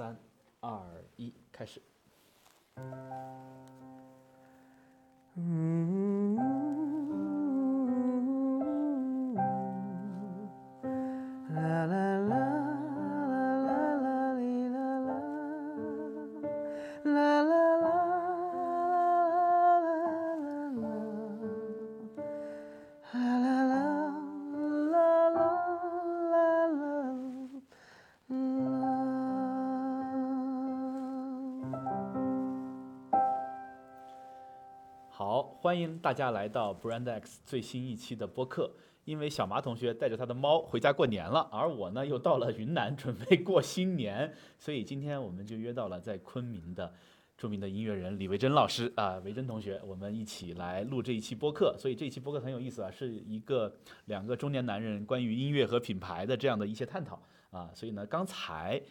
[0.00, 0.16] 三、
[0.60, 0.80] 二、
[1.16, 1.82] 一，开始。
[35.70, 38.72] 欢迎大家来到 Brand X 最新一期的播客。
[39.04, 46.92] 因为小马同学带着他的猫回家过年了，而我呢又到了云南准备过新年，所以今天我们就约到了在昆明的
[47.38, 51.76] 著名的音乐人李维珍老师啊，维珍同学，我们一起来录这一期播客。
[51.78, 53.72] 所以这一期播客很有意思啊，是一个
[54.06, 57.70] 两个中年男人关于音乐和品牌的这样的一些探讨啊。
[57.72, 58.82] 所以呢，刚才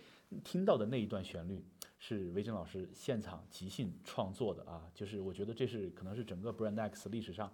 [0.45, 1.61] 听到的那一段旋律。
[2.02, 7.52] 是维珍老师现场即兴创作的啊，就是我觉得这是可能是整个 Brand X 历史上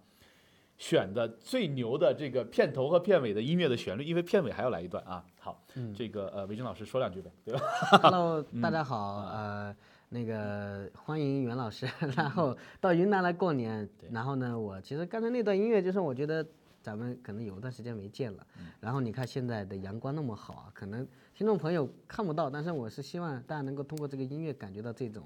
[0.77, 5.25] 选的最牛的这个片头和片尾的音乐的旋律，因为片尾还要来一段啊。
[5.39, 5.65] 好，
[5.95, 7.59] 这个呃维珍老师说两句呗，对吧
[8.03, 9.75] ？Hello， 大家好，呃，
[10.09, 16.45] 那个欢迎袁老师， 然后到云南来过年，然后呢，我其实刚才那段音乐就是我觉得
[16.85, 18.45] 咱们可能有一段时间没见了，
[18.79, 25.23] 然后你看现在的阳光那么好啊，可能听众朋友看不到，但是我是希望大家能够通过这个音乐感觉到这种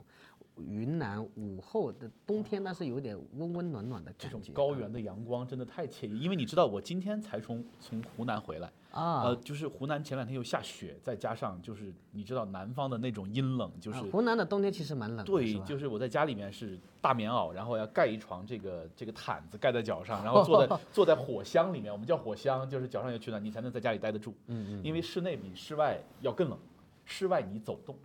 [0.68, 4.42] 云南午后的冬天，但是有点温温暖暖的这种。
[4.54, 8.72] 高原的阳光真的太惬意，因为你知道我今天才从从湖南回来。
[8.92, 24.34] 啊，呃，就是湖南前两天又下雪，再加上就是你知道南方的那种阴冷，就是啊湖南的冬天其实蛮冷的，对是，就是我在家里面是大棉袄，然后要盖一床这个这个毯子盖在脚上， 然后坐在坐在火箱里面，我们叫火箱，就是脚上有取暖，你才能在家里待得住。
[24.48, 26.58] 嗯嗯，因为室内比室外要更冷，
[27.06, 27.96] 室外你走动，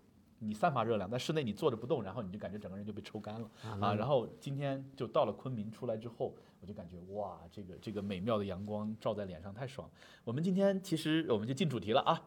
[0.45, 3.51] 你散发热量，在室内你坐着不动，然后你就感觉整个人就被抽干了
[3.81, 3.95] 啊。
[3.95, 9.91] 然后今天就到了昆明出来之后，我就感觉哇，这个这个美妙的阳光照在脸上太爽。
[10.25, 12.23] 我们今天其实我们就进主题了啊。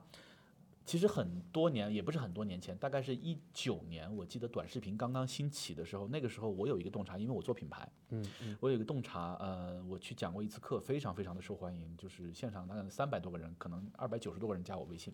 [0.85, 15.13] 其实很多年，也不是很多年前，大概是一九年，我记得短视频刚刚兴起的时候，那个时候我有一个洞察，因为我做品牌，嗯嗯我有一个洞察，呃，我去讲过一次课，非常非常的受欢迎，就是现场大概三百多个人，可能二百九十多个人加我微信。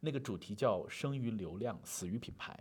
[0.00, 2.58] 那个主题叫“生于流量，死于品牌”。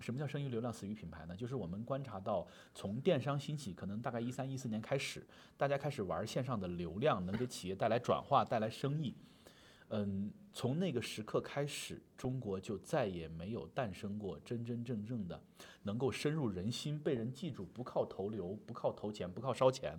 [0.00, 1.34] 什么叫生于流量，死于品牌呢？
[1.34, 9.14] 就是我们观察到，从电商兴起，可能大概一三一四年开始，大家开始玩线上的流量，能给企业带来转化、带来生意。
[9.88, 15.40] 嗯，从那个时刻开始，中国就再也没有诞生过真真正正的
[15.82, 19.98] 能够深入人心、被人记住，不靠投流、不靠投钱、不靠烧钱，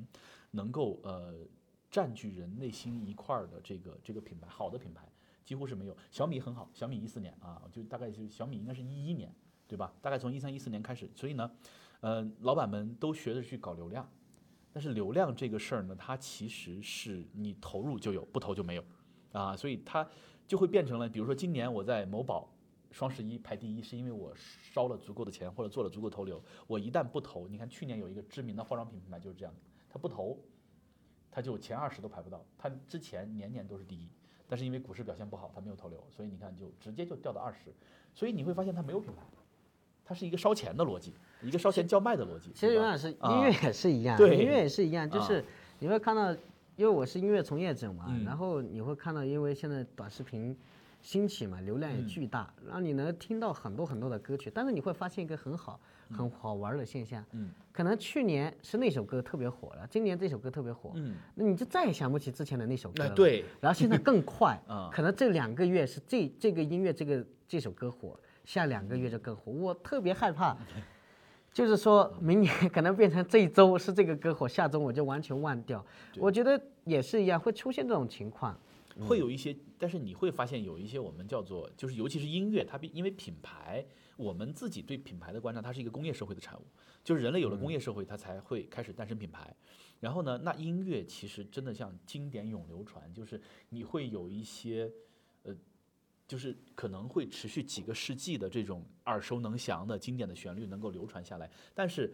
[0.51, 1.35] 能够呃
[1.89, 5.07] 占据人内心一块儿的这个这个品牌，好的品牌
[5.45, 5.95] 几乎是没有。
[6.11, 9.33] 小米很好，小米一四年啊，就大概是小米应该是一一年，
[9.67, 9.93] 对吧？
[10.01, 11.49] 大概从一三一四年开始，所以呢，
[12.01, 14.09] 呃，老板们都学着去搞流量，
[14.73, 18.83] 但是流量这个事儿呢，它其实是你投入就有，不投就没有。
[19.31, 20.07] 啊，所以它
[20.47, 22.49] 就会变成了，比如说今年我在某宝
[22.89, 26.41] 双十一排第一，是因为我烧了足够的钱或者做了足够投流。
[26.67, 30.39] 我一旦不投，你看去年有一个知名的化妆品品牌就是这样的，他不投，
[31.29, 32.45] 他就前二十都排不到。
[32.57, 34.09] 他之前年年都是第一，
[34.47, 37.73] 但是因为股市表现不好，它没有投流，所以你看就直接就掉到二十。
[38.13, 39.21] 所以你会发现它没有品牌，
[40.05, 42.51] 它是一个烧钱的逻辑，一个烧钱叫卖的逻辑。
[42.53, 45.43] 其实永远是音啊乐也是一样，对音乐也是一样，就啊是
[45.79, 46.31] 你会看到，
[46.75, 50.55] 因为我是音乐从业者嘛，嗯然后你会看到，因为现在短视频
[51.01, 55.79] 兴起嘛，流量也嗯巨大，然后你能听到很多很多的歌曲，但是你会发现一个很好、
[56.11, 63.09] 很好玩的现象，嗯可能去年是那首歌特别火了，今年这首歌特别火，嗯，那你就再也想不起之前的那首歌了。
[63.09, 69.51] 那对，然后现在更快啊， 可能这两个月是这这个音乐这个这首歌火，下两个月就更火。
[69.51, 70.55] 我特别害怕，
[71.51, 75.85] 就是说明年可能变成这一周是这个歌火，下周我就完全忘掉。
[76.17, 78.57] 我觉得也是一样，会出现这种情况。
[79.05, 83.83] 会有一些，但是你会发现有一些我们叫做，就是尤其是音乐，它比因为品牌，
[84.15, 86.63] 我们自己对品牌的观察，它是一个工业社会的产物，
[87.03, 89.55] 就是人类有了工业社会，它才会开始诞生品牌。
[89.99, 94.91] 然后呢，那音乐其实真的像经典永流传，就是你会有一些，
[95.43, 95.55] 呃，
[96.27, 102.13] 就是可能会持续几个世纪的这种耳熟能详的经典的旋律能够流传下来，但是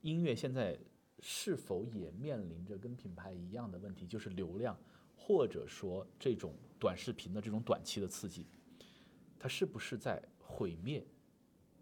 [0.00, 0.78] 音乐现在
[1.20, 4.76] 是否也面临着跟品牌一样的问题，就是流量？
[5.14, 8.46] 或者说这种短视频的这种短期的刺激，
[9.38, 11.06] 它是不是在毁灭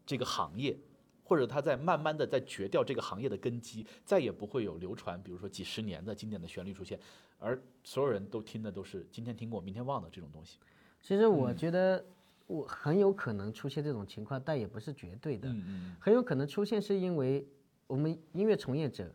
[0.08, 0.74] 这个行业，
[1.22, 6.98] 或者它在慢慢的在绝掉这个行业的根基，再也不会有流传，比如说几十年的经典的旋律出现，
[7.38, 10.58] 而所有人都听的都是今天听过明天忘的这种东西。
[11.02, 12.02] 其实我觉得，
[12.46, 17.46] 我很有可能出现这种情况，但也不是绝对的，嗯嗯很有可能出现是因为
[17.86, 19.12] 我们音乐从业者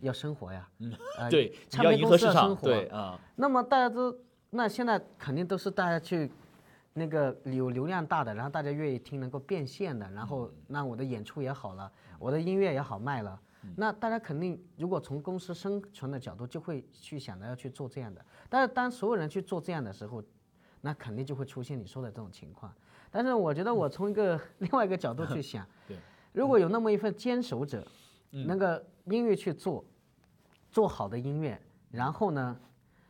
[0.00, 2.68] 要生活呀，嗯，啊 对，要片公司要迎合市场，生活。
[2.68, 4.16] 对啊，那么大家都，
[4.50, 6.30] 那现在肯定都是大家去，
[6.92, 13.40] 那个有流量大的，然后大家愿意听，能够变现的，然后那我的演出也好了，我的音乐也好卖了，
[13.76, 18.24] 那大家肯定如果从公司生存的角度，就会去想着要去做这样的。
[18.48, 20.22] 但是当所有人去做这样的时候，
[20.80, 22.72] 那肯定就会出现你说的这种情况。
[23.10, 25.96] 但是我觉得我从一个另外一个角度去想 对，
[26.32, 27.86] 如果有那么一份坚守者，
[28.32, 28.46] 嗯。
[28.46, 29.84] 那个音乐去做，
[30.70, 31.58] 做好的音乐，
[31.90, 32.60] 然后呢，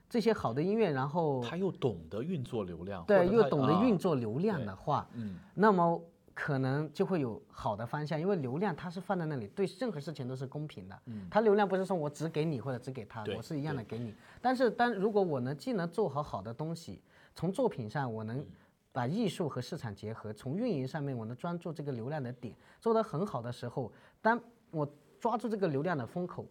[0.09, 6.01] 这些好的音乐，然后他又懂得运作流量，对又懂得运啊作流量的话，嗯，那么
[6.33, 10.99] 可能就会有好的方向，因为流量它是放在那里，对任何事情都是公平的。
[11.07, 14.15] 嗯，它流量不是说我只给你或者只给他，我是一样的给你。
[14.41, 17.03] 但是当如果我能既能做好好的东西，
[17.35, 18.45] 从作品上我能
[18.93, 24.41] 把艺术和市场结合，从运营上面我能专注这个流量的点，做得很好的时候，当
[24.71, 24.89] 我
[25.21, 26.47] 抓住这个流量的风口，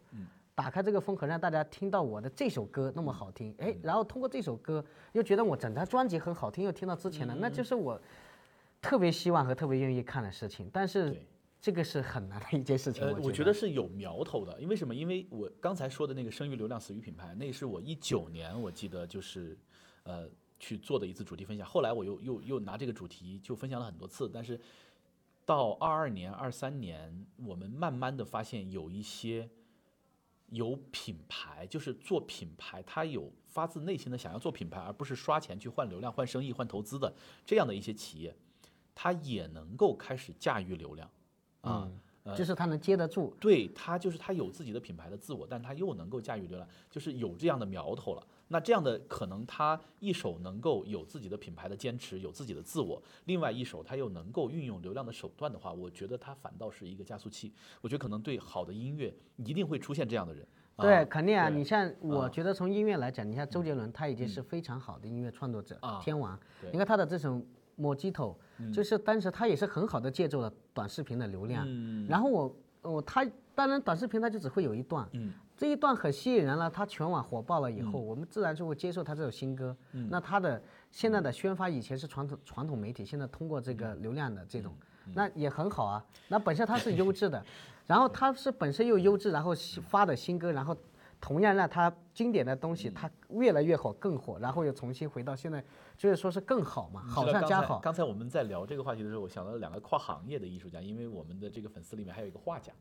[0.57, 8.01] 打开这个风口，让大家听到我的这首歌那么好听，哎，然后通过这首歌又觉得我整张专辑很好听，又听到之前的，那就是我
[8.81, 10.67] 特别希望和特别愿意看的事情。
[10.73, 11.15] 但是
[11.61, 14.95] 这个是很难的一件事情，呃，我我觉得是有苗头的，因为什么？
[14.95, 19.55] 因为我刚才说的那个生于流量，死于品牌，那是我一九年我记得就是，
[20.05, 20.27] 呃，
[20.57, 21.67] 去做的一次主题分享。
[21.67, 24.59] 后来我又又又拿这个主题就分享了很多次，但是
[25.45, 29.47] 到二二年、二三年，我们慢慢的发现有一些
[30.49, 37.13] 有品牌，就是做品牌，他有发自内心的想要做品牌，而不是刷钱去换流量、换生意、换投资的
[37.45, 38.35] 这样的一些企业，
[38.95, 41.09] 他也能够开始驾驭流量
[41.61, 41.91] 啊。
[42.35, 43.33] 就是他能接得住。
[43.39, 48.27] 对他就是他有自己的品牌的自我，但他又能够驾驭流量，就是有这样的苗头了。
[48.49, 57.53] 那这样的可能他一手能够有自己的品牌的坚持，有自己的自我，另外一手他又能够运用流量的手段的话，我觉得他反倒是一个加速器。
[57.81, 60.47] 我觉得可能对好的音乐一定会出现这样的人。
[60.77, 61.49] 对，啊肯定啊！
[61.49, 66.39] 你像，我觉得从音乐来讲，你像周杰伦，他已经是非常好的音乐创作者，啊天王。
[66.71, 67.33] 你看他的这首
[67.75, 68.37] 《莫吉头》，
[68.71, 71.65] 就是当时他也是很好的借助了短视频的流量。
[71.67, 79.75] 嗯然后我，我他当然短视频他就只会有一段，嗯这一段很吸引人了，他全网火爆了以后，我们自然就会接受他这首新歌。
[79.93, 80.61] 嗯那他的
[80.91, 84.71] 现在的宣发以前是传统传统媒体，现在通过这个嗯流量的这种，
[85.15, 86.05] 那也很好啊。
[86.27, 87.43] 那本身他是 优质的，
[87.87, 90.77] 然后他是本身又优质，然后新发的新歌，然后
[91.19, 95.63] 同样让他经典的东嗯西他越来越火，更火，然后又重新回到现在，
[95.97, 97.77] 就是说是更好嘛，好上加好。
[97.77, 102.71] 才刚才我们在聊这个话题的时候，我想到了两个跨行业的艺术家，因为我们的这个粉丝里面还有一个画家，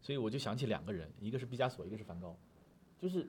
[0.00, 2.36] 所以我就想起两个人，一个是毕加索，一个是梵高，
[2.98, 3.28] 就是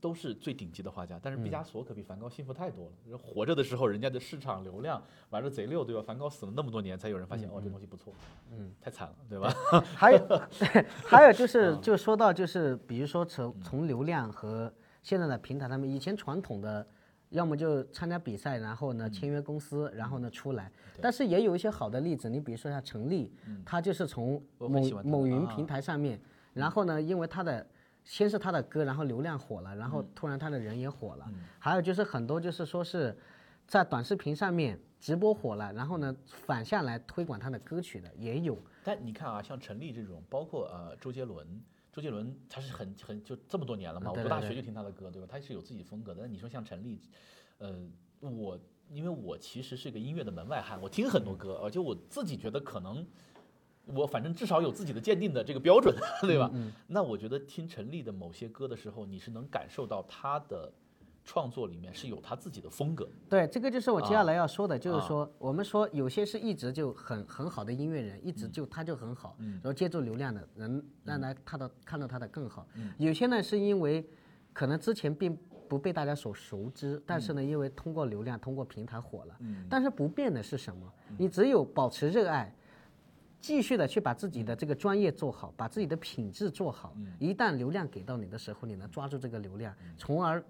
[0.00, 2.92] 都是最顶级的画家，但是毕加索可比梵高幸福太多了。
[3.04, 6.02] 就是活着的时候，人家的市场流量玩的贼溜，对吧？
[6.02, 8.12] 梵高死了那么多年，才有人发现、哦，这东西不错，
[8.50, 9.52] 嗯，太惨了，对吧？
[9.96, 10.40] 还有，
[11.06, 14.72] 还有就是，嗯就说到就是，比如说从从流量和
[15.02, 16.86] 现在的平台上面，以前传统的，
[17.30, 18.98] 要么就参加比赛，然后嗯。
[18.98, 20.70] 呢签约公司，然后呢出来，
[21.00, 23.32] 但是也有一些好的例子，你比如说像陈粒，
[23.64, 26.20] 他就是从某某云平台上面，
[26.54, 27.66] 然后呢，因为他的。
[28.04, 31.30] 先是他的歌，然后流量火了，然嗯后突然他的人也火了。
[31.58, 33.14] 还有就是很多就是说是
[33.66, 36.16] 在短视频上面直播火了，然后呢
[36.46, 38.56] 反向来推广他的歌曲的也有。
[38.82, 41.46] 但你看啊，像陈立这种，包括呃周杰伦，
[41.98, 45.26] 周杰伦他是很很就这么多年了嘛，我读大学就听他的歌，对吧？
[45.28, 46.22] 他是有自己风格的。
[46.22, 47.00] 那你说像陈粒，
[47.58, 47.74] 呃，
[48.20, 48.56] 我
[48.88, 53.04] 因为我其实是个音乐的门外汉，我听很多歌，而且我自己觉得可能。
[53.94, 56.48] 我反正至少有自己的鉴定的这个标准， 对吧？
[56.86, 60.70] 那我觉得听陈粒的某些歌的时候，你是能感受到他的
[61.28, 63.06] 创作里面是有他自己的风格。
[63.28, 72.66] 对，这个就是我接下来要说的，啊就是说，我们说有些是一直就很很好的音乐人，一嗯直就他就很好，然后借助流量的人让他看到看到他的更好。
[72.76, 74.08] 嗯有些呢是因为
[74.54, 79.36] 可能之前并不被大家所熟知，但嗯是呢，因为通过流量、通过平台火了。
[79.68, 80.90] 但是不变的是什么？
[81.18, 82.54] 你只有保持热爱。
[83.40, 86.96] 继续的去把自己的这个专业做好，把自己的品质做好。
[87.20, 90.42] 一旦流量给到你的时候，你能抓住这个流量，从而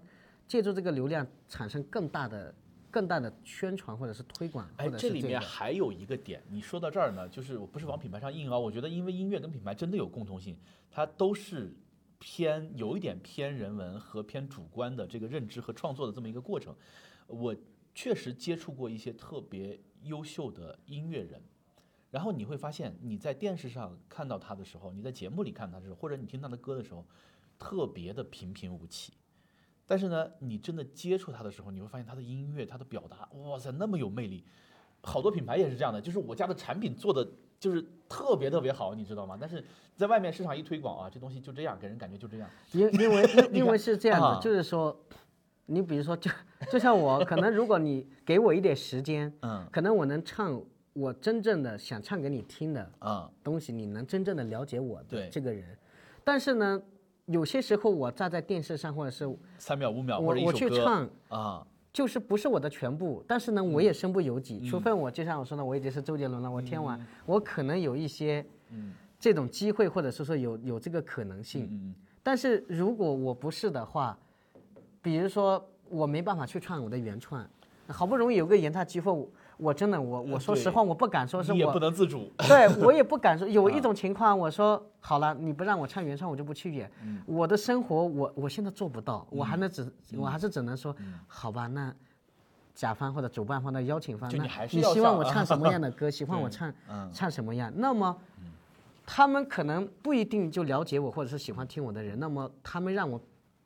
[0.49, 2.53] 借助这个流量产生更大的、
[2.89, 10.57] 更大的宣传或者是推广，哎这里面还有一个点，你说到这儿呢，就是我不是往品牌上硬凹，我觉得因为音乐跟品牌真的有共同性，
[10.89, 11.71] 它都是
[12.17, 16.75] 偏有一点偏人文和偏主观的这个认知和创作的这么一个过程。
[17.27, 17.55] 我
[17.93, 21.39] 确实接触过一些特别优秀的音乐人，
[22.09, 27.05] 然后你会发现你在电视上看到他的时候，你在节目里看他的时候，或者你听他的歌的时候，
[27.59, 29.13] 特别的平平无奇。
[29.89, 34.45] 但是呢，你真的接触他的时候，你会发现他的音乐、他的表达，哇塞，那么有魅力。
[35.01, 37.27] 好多品牌也是这样的，就是我家的产品做的
[37.59, 39.35] 就是特别特别好，你知道吗？
[39.41, 39.65] 但是
[39.95, 42.47] 在外面市场一推广啊，这东西就这样，给人感觉就这样。
[42.71, 44.95] 因因为 因因为是这样啊的，就是说，
[45.65, 46.29] 你比如说就
[46.71, 55.75] 就像我，可能如果你给我一点时间， 嗯可能我能唱我真正的想唱给你听的啊，东西，你能真正的了解我的对这个人。
[56.23, 56.79] 但是呢，
[57.29, 68.93] 有些时候我站在电视上，或者是三秒五秒我我去唱，啊，就是不是我的全部，但是呢，我也身不由己，除非我就像我说的，我已经是周杰伦了，我天王，我可能有一些嗯。
[69.21, 71.67] 这种机会，或者是说有有这个可能性。
[71.69, 71.93] 嗯
[72.23, 74.17] 但是如果我不是的话，
[75.01, 77.45] 比如说我没办法去唱我的原创，
[77.87, 82.31] 好不容易有个演唱机会，我我真的我我说实话，我不敢说是我也不我，能自主。
[82.47, 83.45] 对我也不敢说。
[83.49, 86.89] 有一种情况，我说好了，你不让我唱原创，我就不去演。
[87.03, 90.95] 嗯我的生活我我现在做不到，我还能只我还是只能说，
[91.27, 91.93] 好吧，那。
[92.75, 96.09] 甲方或者主办方的邀请方，那你希望我唱什么样的歌？
[96.09, 97.69] 喜欢我唱嗯唱什么样？
[97.75, 98.17] 那么，
[99.05, 102.17] 他们可能不一定就了解我，或者是喜欢听我的人。
[102.17, 103.19] 那么他们让我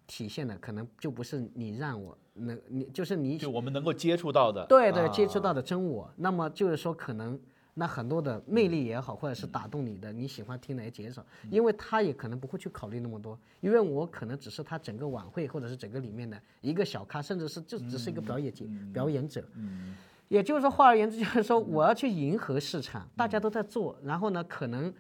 [0.08, 5.08] 体现的，可能就不是你让我能，你就是你就我们能够接触到的，对对啊。
[5.10, 6.12] 接触到的真我。
[6.18, 7.40] 那么就是说，可能
[7.76, 19.48] 那很多的魅力也好，或者是打动你的，你喜欢听的也减少，因为他也可能不会去考虑那么多，因为我可能只是他整个晚会或者是整个里面的一个小咖，甚至是就只是一个表演节表演者。
[19.56, 19.96] 嗯。
[20.30, 24.92] 也就是说，换而言之，就是说我要去迎合市场，大家都在做，然后呢，可能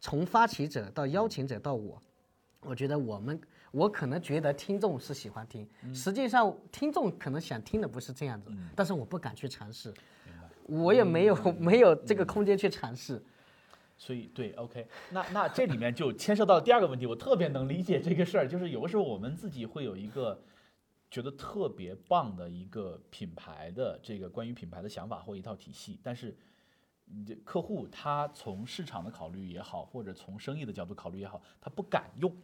[0.00, 2.02] 从发起者到邀请者到我，
[2.62, 3.40] 我觉得我们，
[3.72, 9.92] 我可能觉得听众是喜欢听，实际上听众可能想听的不是这样子，但是我不敢去尝试，
[10.66, 13.20] 我也没有没有这个空间去尝试。
[13.96, 20.42] 所以对，OK，那那这里面就牵涉到第二个问题，我特别能理解这个事儿，就是有的时候我们自己会有一个
[21.08, 26.36] 觉得特别棒的一个品牌的这个关于品牌的想法或一套体系，但是
[27.44, 32.34] 客户他从市场的考虑也好，或者从生意的角度考虑也好，他不敢用，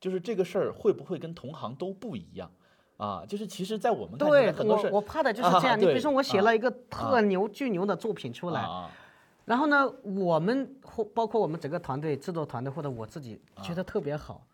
[0.00, 2.50] 就是这个事儿会不会跟同行都不一样
[2.96, 3.24] 啊？
[3.26, 8.90] 就是其实，在我们看来对很多事我我怕的就是这 样，啊你比如说我写啊了一个特牛巨牛的作品出来，啊
[9.46, 14.46] 然后呢，我们或包括我们整个团队、制作团队或者我自己觉得特别好，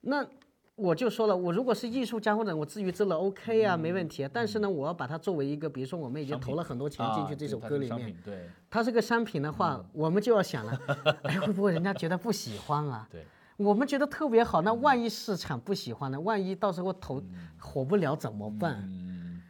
[0.00, 0.26] 那
[0.74, 4.30] 我就说了，我如果是艺术家或者我自娱自乐，OK 啊，没问题啊。
[4.32, 10.80] 但是呢，我要把它作为一个，比如说我们已经投了很多钱进啊去这首歌里面，对它是个商品的话，我们就要想了，
[11.24, 13.06] 哎，会不会人家觉得不喜欢啊？
[13.10, 13.26] 对。
[13.56, 16.20] 我们觉得特别好，那万一市场不喜欢呢？
[16.20, 17.22] 万一到时候投
[17.58, 18.76] 火不了怎么办？
[18.82, 19.42] 嗯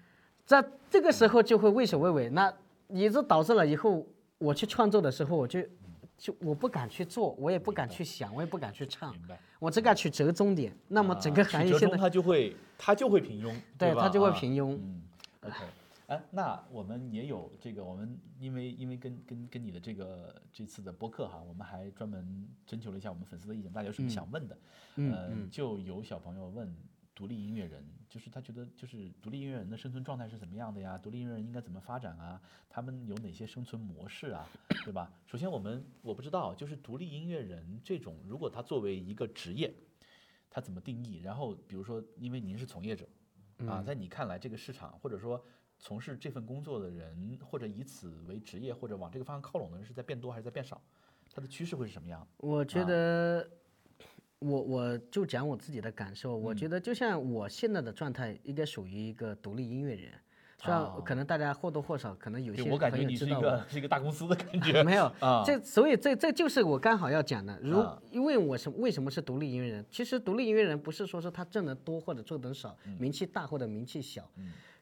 [0.44, 2.52] 在这个时候就会畏首畏尾，那
[2.86, 4.06] 也就导致了以后
[4.38, 5.60] 我去创作的时候，我就
[6.16, 9.12] 就我不敢去做，我也不敢去想，我也不敢去唱，
[9.58, 10.72] 我只敢去折中点。
[10.86, 13.60] 那么整个行业现在它就会它就会平庸，吧？
[13.76, 14.78] 对它就会啊平庸。
[14.80, 15.02] 嗯
[15.40, 15.56] ，OK，
[16.06, 24.56] 哎，那我们也有这个，我们因为因为跟跟跟你的这个这次的播客哈，我们还专门征求了一下我们粉丝的意见，大家有什么想问的？
[24.94, 26.72] 嗯呃，就有小朋友问
[27.12, 30.96] 独立音乐人，就是他觉得就是独立音乐人的生存状态是怎么样的呀？
[30.96, 32.40] 独立音乐人应该怎么发展啊？
[32.70, 34.48] 他们有哪些生存模式啊？
[34.84, 35.12] 对吧？
[35.26, 39.74] 首先我们我不知道，就是独立音乐人这种，如果他作为一个职业，
[40.48, 41.16] 他怎么定义？
[41.16, 43.08] 然后比如说，因为您是从业者
[43.66, 45.44] 啊，在你看来，这个市场或者说
[45.78, 50.80] 从事这份工作的人，或者以此为职业，或者往这个方向靠拢的人，是在变多还是在变少？
[51.34, 52.26] 它的趋势会是什么样？
[52.38, 53.48] 我觉得，
[54.38, 60.12] 我我就讲我自己的感受，我觉得就像我现在的状态，应该属于一个独立音乐人。
[60.58, 64.80] 虽然可能大家或多或少可能有些对我感觉你是一个是一个大公司的感觉。
[64.82, 67.60] 没有啊这所以这这就是我刚好要讲的。
[67.60, 69.84] 如啊因为我是为什么是独立音乐人？
[69.90, 74.28] 其实独立音乐人不是说是他挣得多或者挣得少，嗯名气大或者名气小，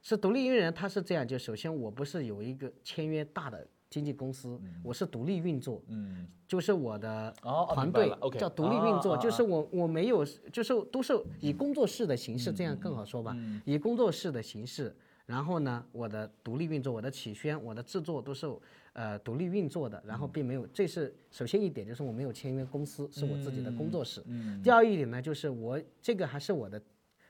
[0.04, 1.26] 是独立音乐人他是这样。
[1.26, 7.34] 就首先我不是有一个签约大的经纪公司，我是独立运作，嗯，就是我的
[7.72, 13.34] 团队叫独立运作，就是我我没有，就是都是以工作室的形式，这样更好说吧，
[13.64, 14.94] 以工作室的形式。
[15.26, 18.46] 然后呢，我的独立运作，我的起宣，我的制作都是
[18.92, 24.22] 呃独立运作的，然后并没有，这是首先一点，就是我没有签约公司，是我自己的工作室。
[24.62, 26.78] 第二一点呢，就是我这个还是我的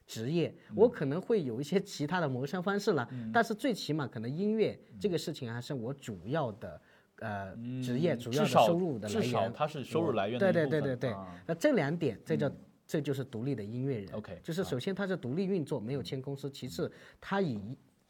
[0.06, 6.80] 职业，我可能会有一些其他的谋生方式了，但是最起码可能音乐这个事情还是我主要的
[7.20, 12.50] 呃职业，主要的收入的来至少是收入来源的对对对对对啊，那这两点，这叫
[12.86, 14.08] 这就是独立的音乐人。
[14.12, 17.58] OK，就是首先他是独立运作，没有签公司；其次，他以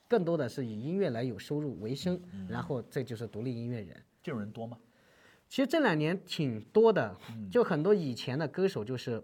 [0.08, 3.96] 更多的是以音乐来有收入为生，然后这就是独立音乐人。
[4.20, 4.76] 这种人多吗？
[5.48, 9.22] 其实这两年挺多的，嗯就很多以前的歌手就是，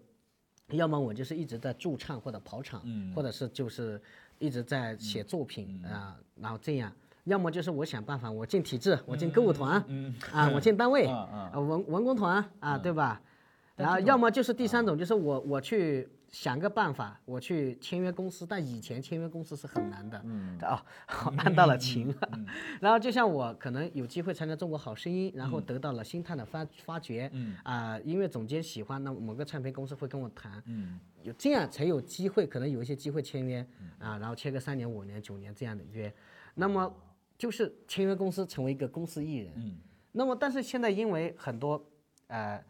[0.72, 3.12] 要么我就是一直在驻唱或者跑场，嗯。
[3.14, 4.00] 或者是就是
[4.38, 6.92] 一直在写作品啊、然后这样。
[7.24, 11.06] 要么就是我想办法，我进体制，我进歌舞团，嗯啊，我进单位，
[11.54, 13.20] 文文工团啊，对吧？
[13.76, 20.56] 然后要么就是第三种，就是我我去想个办法，我去签约公司，但以前签约公司是很难的，嗯。
[20.62, 20.80] 哦，
[21.38, 22.08] 按到了情。
[22.08, 22.30] 了。
[22.80, 27.56] 然后就像我可能有机会参加《中国好声音》，然后得到了星探的发发掘，嗯。
[27.64, 31.00] 啊、音乐总监喜欢，那某个唱片公司会跟我谈，嗯。
[31.22, 33.66] 有这样才有机会，可能有一些机会签约。
[33.98, 36.12] 啊，然后签个三年、五年、九年这样的约，
[36.54, 36.94] 那么
[37.36, 39.52] 就是签约公司成为一个公司艺人。
[39.56, 39.76] 嗯。
[40.12, 41.84] 那么但是现在因为很多
[42.28, 42.62] 呃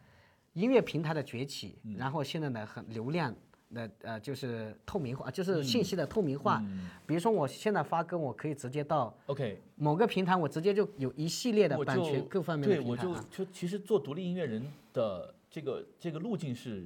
[0.53, 1.95] 音乐平台的崛起，嗯。
[1.95, 3.33] 然后现在呢很流量
[3.73, 6.59] 的呃就是透明化，就是信息的透明化。
[6.63, 13.13] 嗯比如说我现在发歌，我可以直接到，OK，某个平台，我直接就有一系列的版权各方面的对，我就。
[13.29, 16.85] 就其实做独立音乐人的这个这个路径是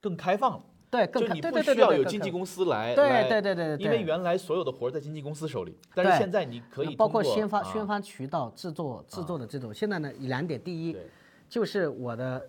[0.00, 0.64] 更开放了。
[0.90, 9.74] 对，更就你不开对对对需要有经纪公司来对来对对对对因为原来所有的活儿在经纪公司手里，但是现在你可以包括宣发、啊宣发渠道、制作、制作的这种。
[9.74, 10.96] 现在呢，两点，第一
[11.48, 12.48] 就是我的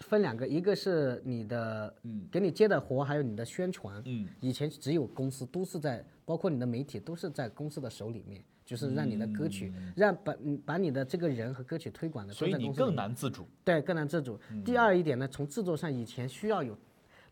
[0.00, 4.02] 分两个，一个是你的，嗯给你接的活，还有你的宣传。
[4.06, 13.46] 嗯以前只有公司都是在，包括你的媒体都是在公司的手里面，就是让你的歌曲，让把嗯把你的这个人和歌曲推广的，嗯所以你更难自主。
[13.64, 14.38] 对，更难自主。
[14.50, 16.76] 嗯第二一点呢，从制作上，以前需要有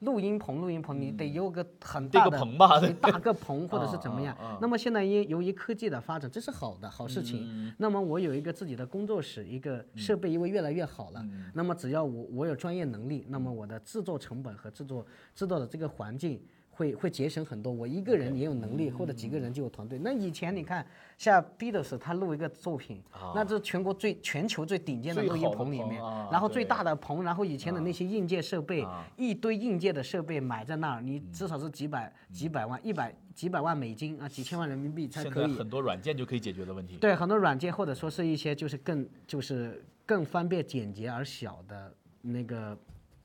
[0.00, 4.58] 录音棚，录音棚你得有个很大的棚吧一大个棚或者是怎么样啊啊啊。
[4.60, 7.46] 那么现在因由于科技的发展，这是好的好事情。
[7.48, 16.40] 嗯那么我有一个自己的工作室，一个设备因为越来越好了，嗯那么只要我我有专业能力，那么我的制作成本和制作制作的这个环境。
[16.78, 19.98] 会会节省很多，我一个人也有能力，或者几个人就有团队。
[19.98, 20.86] 那以前你看，
[21.18, 23.02] 像 Beatles 他录一个作品，
[23.34, 35.52] 那这全国最全球最顶尖的录音棚里面，然后最大的棚，然后以前的那些硬件设备，啊一堆硬件的设备买在那儿，你至少是几百、几百万、一百几百万美金啊，几千万人民币才可以。
[35.52, 36.96] 在很多软件就可以解决的问题。
[36.98, 41.92] 对，很多软件或者说是一些就是更就是更方便、简洁而小的
[42.22, 42.78] 那个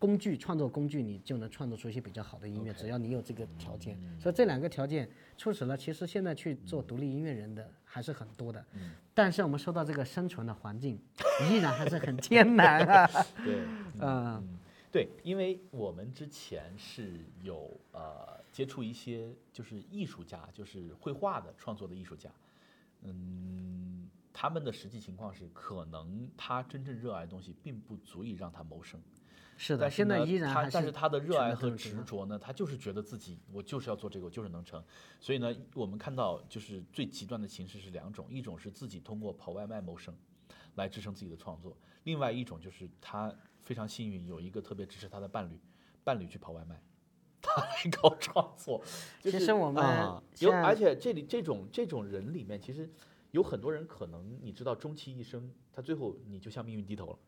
[0.03, 3.98] 工具，创作工具，你就能创作出一些比较好的音乐，只要你有这个条件。
[4.20, 8.66] 所以这两个条件促使了，其实现在去做独立音乐人的还是很多的。
[9.13, 11.00] 但是我们说到这个生存的环境，
[11.50, 13.07] 依然还是很艰难啊。
[13.46, 13.66] 对，
[14.01, 14.59] 嗯
[14.92, 22.29] 对，因为我们之前是有呃接触一些就是艺术家，就是绘画的创作的艺术家，
[23.03, 29.00] 嗯，他们的实际情况是，可能他真正热爱的东西并不足以让他谋生。
[29.57, 34.83] 是的，但是现在依然还他但是他的热爱和执着呢，他就是觉得自己我就是要做这个，我就是能成。
[35.20, 40.16] 所以呢，我们看到就是最极端的形式是两种，一种是自己通过跑外卖谋生，
[40.75, 41.72] 来支撑自己的创作；
[42.03, 45.59] 另外一种就是他非常幸运有一个特别支持他的伴侣，
[46.03, 46.81] 伴侣去跑外卖，
[47.42, 48.83] 他来搞创作。
[49.22, 52.89] 就是其实我们啊、有，而且这里这种这种人里面，其实
[53.31, 57.20] 有很多人可能你知道，终其一生，他最后你就向命运低头了，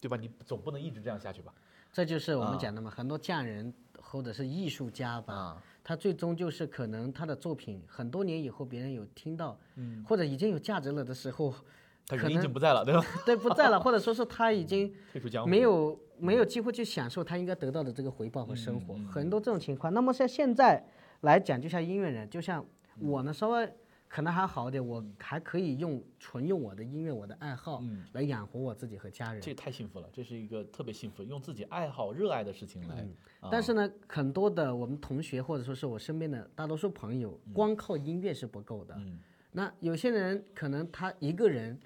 [0.00, 0.16] 对吧？
[0.16, 1.52] 你总不能一直这样下去吧？
[1.92, 9.58] 这就是我啊们讲的嘛，很多匠人或者是艺术家吧，啊，他最终就是可能他的作品很多年以后别人有听到，
[10.06, 11.52] 或者已经有价值了的时候，
[12.06, 13.04] 他人已可能经不在了，对吧？
[13.26, 19.92] 对不在了， 或者说是他已经退出江湖，没有没有机会去享受他应该得到的这个回报和生活，很多这种情况。
[19.92, 20.82] 那么像现在
[21.22, 22.64] 来讲，就像音乐人，就像
[23.00, 23.68] 我呢，稍微
[24.10, 27.80] 可能还好一点，我还可以用纯用我的音乐、我的爱好
[28.12, 29.40] 来养活我自己和家人。
[29.40, 33.08] 这太幸福了，这是一个特别幸福，用自己爱好、热爱的事情来。
[33.38, 38.96] 啊但是呢，很多的我们同学或者说是我身边的大多数朋友，光靠音乐是不够的。
[38.98, 39.20] 嗯
[39.52, 41.78] 那有些人可能他一个人，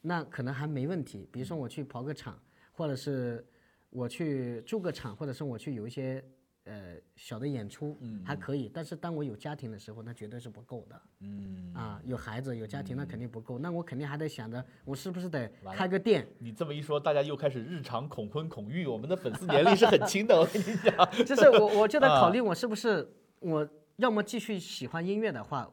[0.00, 1.28] 那可能还没问题。
[1.32, 2.36] 比如说我去跑个场，
[2.72, 3.44] 或者是
[3.90, 6.24] 我去住个场，或者是我去有一些
[6.64, 8.70] 呃小的演出，还可以。
[8.72, 11.00] 但是当我有家庭的时候，那绝对是不够的。
[11.20, 13.58] 嗯，啊，有孩子有家庭，那肯定不够。
[13.58, 16.26] 那我肯定还得想着，我是不是得开个店？
[16.38, 20.94] 你这么一说，大家又开始日常恐婚恐育，我们的粉丝年龄是很轻的，我跟你讲。
[21.24, 25.70] 就是我我就得啊考虑，我是不是我要么继续喜欢音乐的话，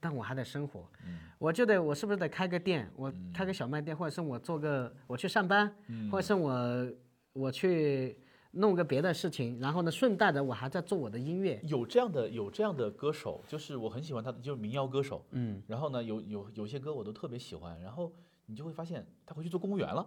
[0.00, 5.72] 但我还得生活，嗯我就得我是不是得开个店，我开个小卖店，或者是我做个我去上班，
[6.10, 6.92] 或者是我
[7.32, 8.18] 我去
[8.52, 15.24] 弄个别的事情，然后呢顺带着我还在做我的音乐，有这样的有这样的歌手，就是我很喜欢他的，就是民谣歌手。
[15.30, 18.12] 嗯，然后呢，有有有些歌我都特别喜欢，然后
[18.46, 20.06] 你就会发现他回去做公务员了，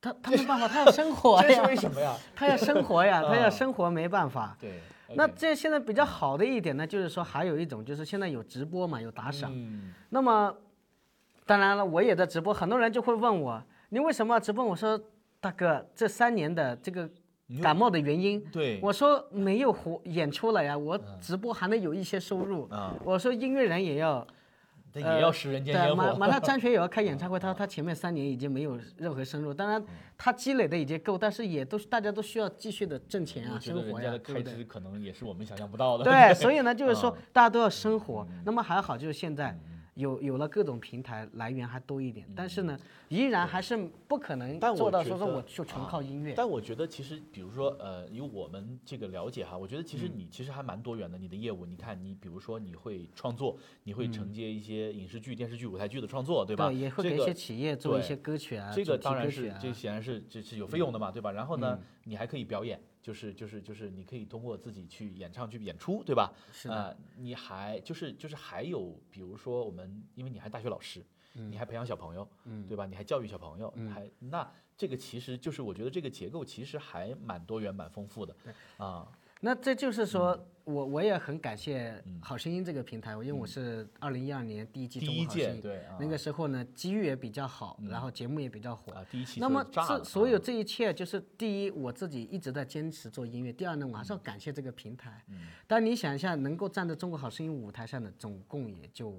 [0.00, 2.16] 他他没办法，他要生活 这是呀，为什么呀？
[2.36, 4.56] 他要生活呀，他要啊生活没办法。
[4.60, 4.80] 对，
[5.14, 9.50] 那这现在比较好的一点呢，就是说还有一种就是现在有直播嘛，有打赏。
[9.54, 10.54] 嗯那么，
[11.46, 14.64] 当然了，我也在直播，很多人就会问我，你为什么要直播？
[14.64, 15.00] 我说，
[15.40, 17.08] 大哥，这三年的这个
[17.62, 22.68] 感冒的原因，对，我说没有活演出了呀，我直播还能有一些收入。
[22.70, 24.24] 啊，我说音乐人也要
[24.92, 25.96] 但也要食人间对，烟火。
[25.96, 29.82] 马马上张学友要开演唱会， 他他前面三年已经没有任何收入，当然
[30.16, 34.42] 他积累的已经够，但是也都是大家都需要继续的挣钱生活呀，家的开？
[34.42, 36.04] 支可能也是我们想象不到的。
[36.04, 38.26] 对，所以呢，就是说啊大家都要生活。
[38.44, 39.56] 那么还好，就是现在
[40.00, 42.76] 有有了各种平台，来源还多一点，但是呢，
[43.08, 43.76] 依然还是
[44.08, 46.34] 不可能做到说说我就纯靠音乐。
[46.36, 51.20] 但我觉得其实，比如说，呃，以我们这个了解哈，我觉得其实你其实还蛮多元的。
[51.20, 56.72] 你的业务，你看你比如说你会创作，你会承接一些影视剧、电视剧、舞台剧的创作，对吧？
[56.72, 61.30] 也会这个给一些企业做一对些歌曲啊，这个当然是这显然是这是有费用的嘛，对吧？
[61.30, 66.32] 然后呢，你还可以表演，就是就是就是你可以通过自己去演唱去演出，对吧？
[66.52, 72.28] 是的呃，你还就是就是还有比如说我们，因为你还大学老师，嗯你还培养小朋友，
[72.68, 72.86] 对吧？
[72.86, 78.34] 你还教育小朋友，还那这个其实就是我觉得这个结构其实还蛮多元、蛮丰富的
[78.76, 79.06] 啊。
[79.40, 80.46] 那这就是说，嗯。
[80.64, 81.90] 我我也很感谢
[82.22, 85.62] 《好声音》这个平台，因为我是二零一二年第一季《中国好声音》，
[85.98, 88.92] 那个时候呢机遇也比较好，然后节目也比较火。
[88.92, 90.42] 啊，第一期那么这所有啊。
[90.44, 95.24] 这一切，就是第一，我自己一直在坚持做音乐；第二呢，我还是要感谢这个平台。
[95.28, 95.38] 嗯。
[95.66, 99.12] 但你想一下，能够站在《中国好声音》舞台上的，总共也就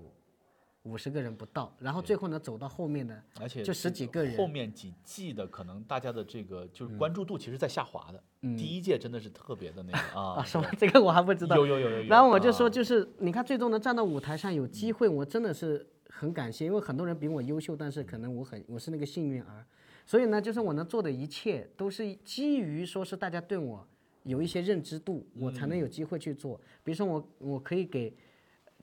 [0.83, 8.23] 五十个人不到，然后最后呢，走到后面呢而且就十几个人嗯后面几季的可能大家的这个就是关注度其实在下滑的。
[8.57, 10.67] 第一届真的是特别的那个啊啊， 是吗？
[10.79, 11.55] 这个我还不知道。
[11.55, 19.63] 有有有有有然后我就说，啊就是你看，最终能站到舞台上有机会，我真的是很感谢，因为很多人比我优秀，但是可能我很我是那个幸运儿，
[20.07, 23.87] 所以呢，就是我能做的一切都是基于说是大家对我
[24.23, 26.59] 有一些认知度，我才能有机会去做。
[26.83, 28.11] 比如说我我可以给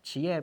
[0.04, 0.40] 企业。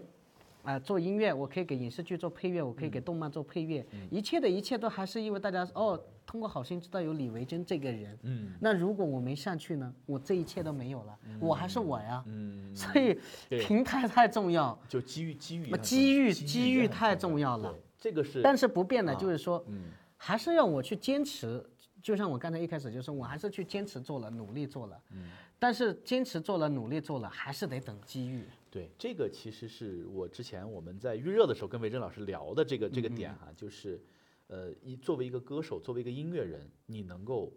[0.65, 12.23] 啊、做音乐，我可以给影视剧做配乐，我可以给动漫做配乐，一切的一切都还是因为大家哦，通过好声音知道有李维珍这个人，嗯那如果我没上去呢，我这一切都没有了，我还是我呀。
[12.27, 17.73] 嗯，所以平台太重要，就机遇机遇机遇机机遇太重重要了。
[17.97, 19.83] 这个是但是不变的啊就是说，嗯
[20.17, 21.63] 还是要我去坚持。
[22.01, 24.99] 就像我刚才一开始就说，我还是去坚持做了，努力做了。
[25.11, 28.43] 嗯但是坚持做了，努力做了，还是得等机遇。
[28.75, 34.03] 对，这个其实是我之前我们在预热的时候跟维珍老师聊的这个这个点哈、就是，
[34.47, 37.53] 呃，一作为一个歌手，作为一个音乐人，你能够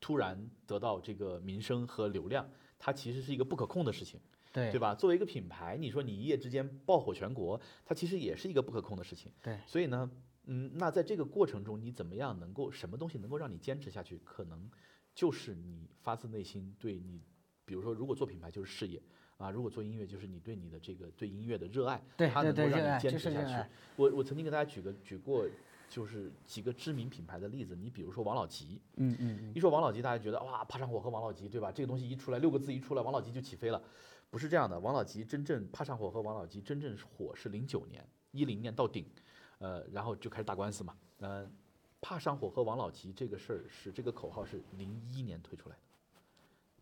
[0.00, 4.20] 突然得到这个名声和流量，它其实是一个不可控的事情，
[4.52, 4.94] 对对吧？
[4.94, 9.32] 作为一个品牌，你说你一夜之间爆火全国，它其实也是一个不可控的事情。
[9.42, 10.08] 对所以呢，
[10.44, 14.20] 嗯，那在这个过程中，你怎么样能够什么东西能够让你坚持下去？
[14.22, 14.70] 可能
[15.16, 17.20] 就是你发自内心对你，
[17.64, 19.02] 比如说，如果做品牌就是事业
[19.38, 23.66] 啊，如果做音乐就是你对你的这个对音乐的热爱，对它能够让你坚持下去是。
[23.96, 25.44] 我我曾经给大家举个举过，
[25.88, 31.72] 就是几个知名品牌的例子，你比如说王老吉，嗯嗯一说王老吉，大家觉得哇，怕上火和王老吉，对吧？
[31.72, 33.82] 这个东西一出来，六个字一出来，王老吉就起飞了。
[34.30, 39.06] 不是这样的，王老吉真正怕上火和王老吉真正火是零九年，一零年到顶，
[39.58, 40.96] 呃，然后就开始打官司嘛。
[41.18, 41.48] 呃，
[42.00, 45.82] 怕上火和王老吉这个事儿是这个口号是零一年推出来的，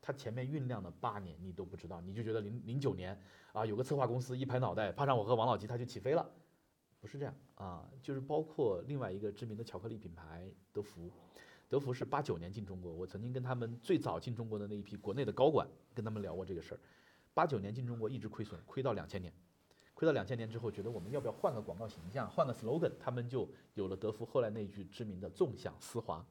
[0.02, 3.18] 它前面酝酿了八年，你都不知道，你就觉得零零九年
[3.52, 6.28] 啊，有个策划公司一拍脑袋，怕上我和王老吉他就起飞了。
[7.00, 11.10] 不是这样啊，就是包括另外一个知名的巧克力品牌德芙，
[11.68, 16.80] 德芙是八九年进中国，我曾经跟他们最早进中国的那一批国内的高管跟他们聊过这个事儿。
[17.34, 19.32] 八九年进中国一直亏损，亏到两千年，
[19.94, 26.24] 亏到两千年之后，觉得我们要不要换个广告形象，换个 slogan，他们就有了德芙后来那句知名的“纵享丝滑”。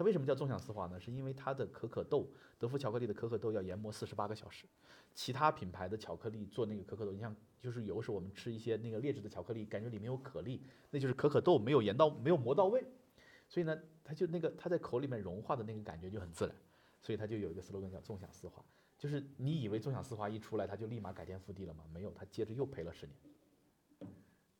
[0.00, 0.98] 它为什么叫纵享丝滑呢？
[0.98, 2.26] 是因为它的可可豆，
[2.58, 4.64] 德芙巧克力的可可豆要研磨四十八个小时，
[5.12, 12.82] 其他品牌的巧克力做那个可可豆，你像就是有时候我们吃一些那个劣质的巧克力，感觉里面有可粒，那就是可可豆没有研到，没有磨到位，
[13.46, 16.56] 所以呢，它就那个它在口里面融化的那个感觉就很自然，
[17.02, 18.64] 所以它就有一个 slogan 叫纵享丝滑。
[18.96, 21.84] 就是你以为纵享丝滑一出来，它就立马改天覆地了吗？
[21.92, 23.14] 没有，它接着又赔了十年。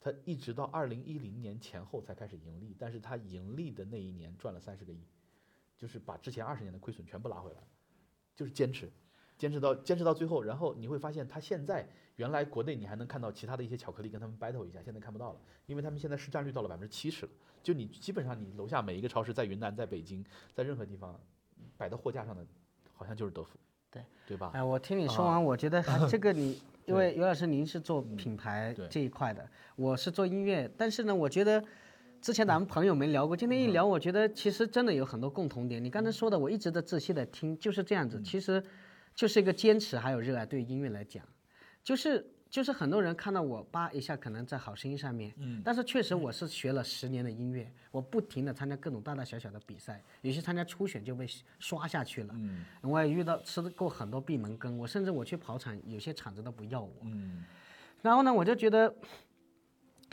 [0.03, 5.03] 它一直到二零一零年前后才开始盈利，但是它盈利的那一年赚了三十个亿，
[5.81, 7.57] 就是把之前二十年的亏损全部拉回来，
[8.37, 8.93] 就是坚持，
[9.39, 21.19] 坚持到坚持到最后，然后你会发现他现在原来国内你还能看到其他的一些巧克力跟他们 battle 一下，现在看不到了，因为他们现在市占率到了百分之七十了，就你基本上你楼下每一个超市，在云南、在北京，在任何地方
[21.79, 22.47] 摆到货架上的，
[22.93, 23.59] 好像就是德芙，
[23.91, 24.51] 对对吧？
[24.53, 31.65] 哎，我听你说完，我觉得还 这个你，因为尤老师您是做嗯品牌这一块的，我是做音乐，但是呢，我觉得
[32.21, 35.83] 之前咱们朋友没聊过，今天一聊，我觉得其实真的有很多共同点。
[35.83, 38.63] 你刚才说的，我一直在仔细的听，就是这样子，其实
[39.15, 41.25] 就是一个坚持还有热爱，对音乐来讲，
[41.83, 42.25] 就是。
[42.51, 51.25] 就是很多人看到我叭一下，可能在好声音上面，嗯，但是确实我是学了十年的音乐，我不停的参加各种大大小小的比赛，有些参加初选就被
[51.61, 52.65] 刷下去了，嗯。
[52.83, 56.91] 我也遇到吃过很多闭门羹，我甚至我去跑场，有些场子都不要我。
[57.03, 57.45] 嗯。
[58.03, 58.93] 然后呢，我就觉得，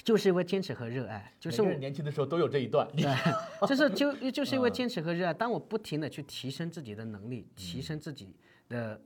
[0.04, 2.88] 就是因为坚持和热爱，就是我年轻的时候都有这一段。
[2.96, 3.06] 对，
[3.68, 8.36] 就是 就就是因为嗯坚持和热爱，当我不停的去提升自己的能力，提升自己
[8.70, 9.02] 的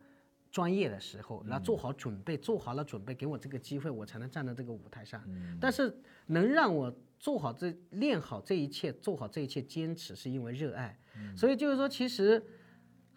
[0.51, 5.23] 专业的时候，然后做好准备，做好了准备，给我这个机会，我才能站在这个舞台上。
[5.59, 5.95] 但是
[6.27, 10.99] 能让我做好这练好这一切，做好这一切，坚持是因为热爱。
[11.35, 12.43] 所以就是说，其实。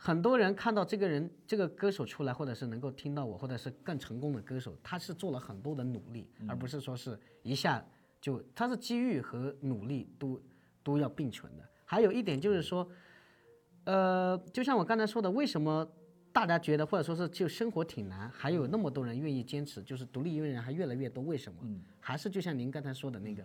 [0.07, 7.83] 很多人看到这个人这个歌手出来，或者是能够听到我，或者是更成功的歌手，他是做了很多的努力，而不是说是一下
[8.21, 10.39] 就他是机遇和努力都
[10.83, 11.67] 都要并存的。
[11.87, 12.87] 还有一点就是说，
[13.85, 15.91] 呃，就像我刚才说的，为什么
[16.35, 21.59] 大家觉得或者说是就生活挺难，还有那么多人愿意坚持，就是独立音乐人还越来越多，为什么？
[21.99, 23.43] 还是就像您刚才说的那个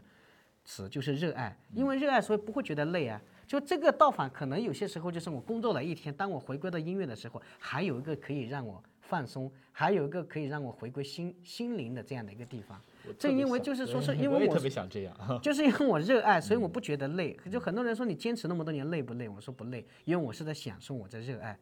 [0.66, 3.22] 词，就是热爱，因为热爱，所以不会觉得累啊。
[3.50, 12.80] 就这个倒反，可能有些时候就是我工作了一天，当我回归到音乐的时候，还有一个可以让我放松，还有一个可以让我回归心心灵的这样的一个地方。
[13.18, 15.40] 正因为就是说是因为我我特别想这样。
[15.42, 17.36] 就是因为我热爱，所以我不觉得累。
[17.52, 19.28] 就很多人说你坚持那么多年累不累？
[19.28, 21.58] 我说不累，因为我是在享受我在热爱。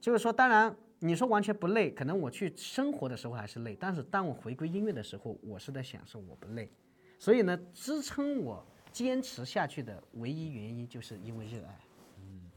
[0.00, 6.70] 就是说，当然你说完全不累，可能我去生活的时候还是累，但是当我回归音乐的时候，我是在享受，我不累。
[7.18, 11.80] 所以呢，支撑我坚持下去的唯一原因，就是因为热爱。
[12.18, 12.50] 嗯。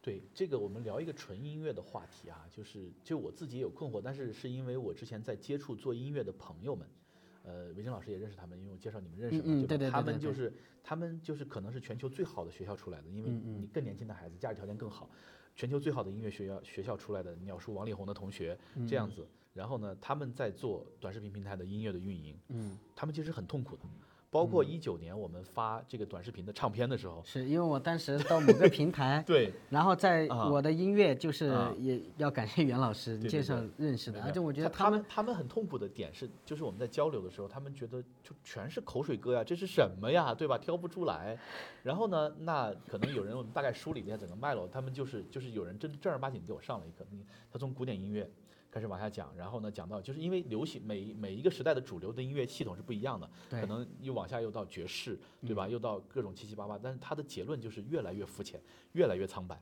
[0.00, 6.88] 对这个，我们聊一个纯音乐的话题啊，就是就我自己也有困惑，但是是因为我之前在接触做音乐的朋友们，
[7.44, 9.90] 呃，维珍老师也认识他们，因为我介绍你们认识嘛，嗯嗯对吧？
[9.90, 10.12] 他对对对对。
[10.12, 15.08] 对们就是他们就是可能是全球最好的学校出来的，因为你更年轻的孩子家里条件更好，
[15.54, 23.82] 全球最好的音乐学校学校出来的鸟叔王力宏的同学这样子，然后呢，他们在做短视频平台的音乐的运营，嗯，他们其实很痛苦的，
[24.32, 40.56] 包括一九年我们发这个短视频的唱片的时候，是因为我当时到某个平台， 对，然后在啊我的音乐就是啊也要感谢袁老师介绍认识的，而且我觉得他他们他们很痛苦的点是，就是我们在交流的时候，他们觉得就全是口水歌呀，这是什么呀，对吧？
[40.56, 41.38] 挑不出来。
[41.82, 47.04] 然后呢，那可能有人我们大概梳理一下整个脉络，他们就是就是有人真正儿八经给我上了一课，
[47.52, 48.26] 他从古典音乐。
[48.72, 55.68] 开始往下讲，然后呢，讲到就是因为流行每每一个时代的主流的音乐系统是不一样的，对可能又往下又到爵士，对吧？
[55.68, 58.58] 又到各种七七八八，但是他的结论就是越来越肤浅，
[58.92, 59.60] 越来越苍白。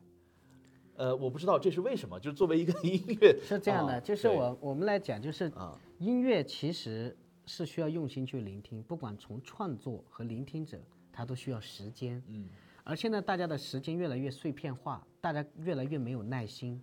[0.95, 12.23] 呃，我不知道这是为什么，就是作为一个音乐 是这样的，啊就是我我们来讲，就是啊，音乐其实是需要用心去聆听，不管从创作和聆听者，它都需要时间。
[12.29, 12.49] 嗯，
[12.85, 16.81] 而现在大家的时间越来越碎片化，大家越来越没有耐心。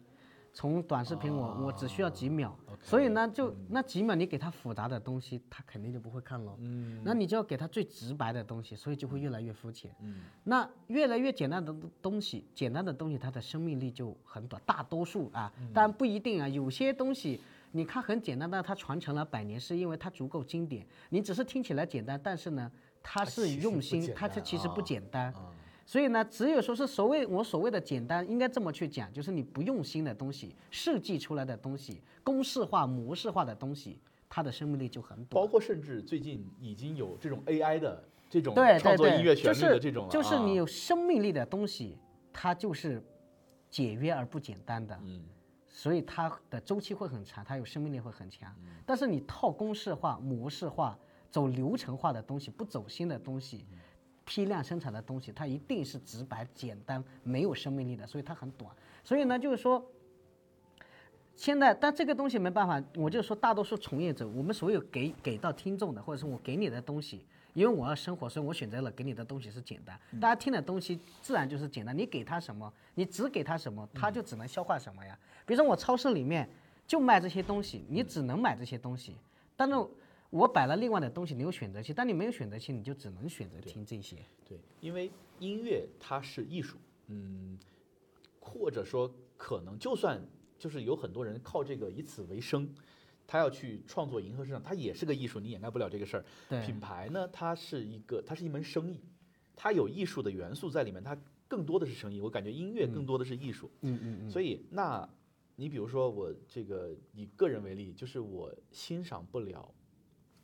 [0.58, 6.52] 从短视频我、我只需要几秒，所以呢，就那几秒你给他复杂的东西，他肯定就不会看了。
[6.58, 9.96] 嗯，那你就要给他最直白的东西，所以就会越来越肤浅。
[10.02, 17.39] 嗯，那越来越简单的东西，简单的东西它的生命力就很短，大多数啊，当然不一定啊，有些东西
[17.72, 20.84] 你看很简单，但它传承了百年，是因为它足够经典。
[21.10, 22.72] 你只是听起来简单，但是呢，
[23.04, 25.32] 它是用心它它其实不啊简单。
[25.34, 25.54] 啊
[25.88, 33.97] 所以呢，只有说是所谓我所谓的简单，应该这么去讲，就是你不用心的东西，设计出来的东西，公式化、模式化的东西，
[34.28, 35.41] 它的生命力就很短。
[35.41, 41.97] 包括甚至最近已经有这种 AI 的这种对创作音乐旋律的这种了，就是你啊有生命力的东西，
[42.34, 43.02] 它就是
[43.69, 45.23] 简约而不简单的，嗯
[45.69, 48.54] 所以它的周期会很长，它有生命力会很强。
[48.60, 51.00] 嗯但是你套公式化、模式化、
[51.32, 53.65] 走流程化的东西，不走心的东西。
[54.28, 58.70] 嗯批量生产的东西，它一定是直白、简单、没有生命力的，所以它很短。
[59.02, 59.82] 所以呢，就是说，
[61.34, 69.98] 现在，但这个东西没办法，我就说大多数从业者，我们所有给给到听众的，或者是我给你的东西，因为我要生活，所以我选择了给你的东西是简单。
[70.20, 75.18] 大家听的东西自然就是简单，你给他什么，你只给他什么，他就只能消化什么呀。
[75.46, 76.50] 比如说我超市里面
[76.86, 79.16] 就卖这些东西，你只能买这些东西，
[79.56, 79.76] 但是
[80.30, 84.18] 我摆了另外的东西，你有选择性，但你没有选择性，你就只能选择听这些。
[84.46, 85.10] 对，因为
[85.40, 87.58] 音乐它是艺术，嗯，
[88.40, 90.22] 或者说可能就算
[90.60, 92.70] 就是有很多人靠这个以此为生，
[93.26, 96.26] 他要去创作迎合市场，它也是个艺术，你掩盖不了这个事儿。
[96.50, 99.00] 对品牌呢，它是一个，它是一门生意，
[99.56, 102.20] 它有艺术的元素在里面，它更多的是生意。
[102.20, 104.30] 我感觉音乐更多的是艺术，嗯嗯嗯。
[104.30, 105.08] 所以那，
[105.56, 109.74] 你比如说我这个以个人为例，就是我欣赏不了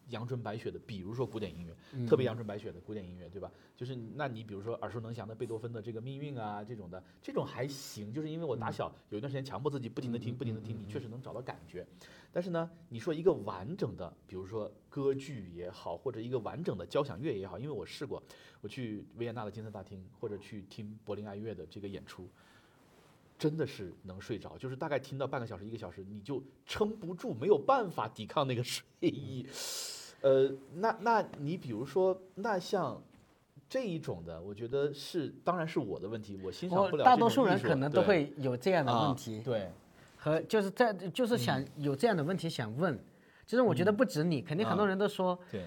[0.09, 3.51] 阳春白雪的，比如说古典音乐，特别阳春白雪的古典音乐，对吧？
[3.75, 11.85] 就是那你比如说耳熟能详的贝多芬的这个命运啊，这种的，这种还行，就是因为我打小有一段时间强迫自己不停的听，不停的听，你确实能找到感觉。
[12.31, 18.21] 但是呢，你说一个完整的，比如说歌剧也好，或者一个完整的交响乐也好，因为我试过，
[18.61, 22.27] 我去维也纳的金色大厅，或者去听柏林爱乐的这个演出，
[23.37, 29.45] 真的是能睡着，就是大概听到半个小时、一个小时，你就撑不住，没有办法抵抗那个睡意。
[30.21, 33.01] 呃，那那你比如说，那像
[33.67, 37.03] 这一种的，我觉得是，当然是我的问题，我欣赏不了。
[37.03, 39.69] 大多数人可能都会有这样的问题，对，
[40.15, 42.97] 和就是在就是想有这样的问题想问，
[43.45, 45.63] 其实我觉得不止你，肯定很多人都说，对，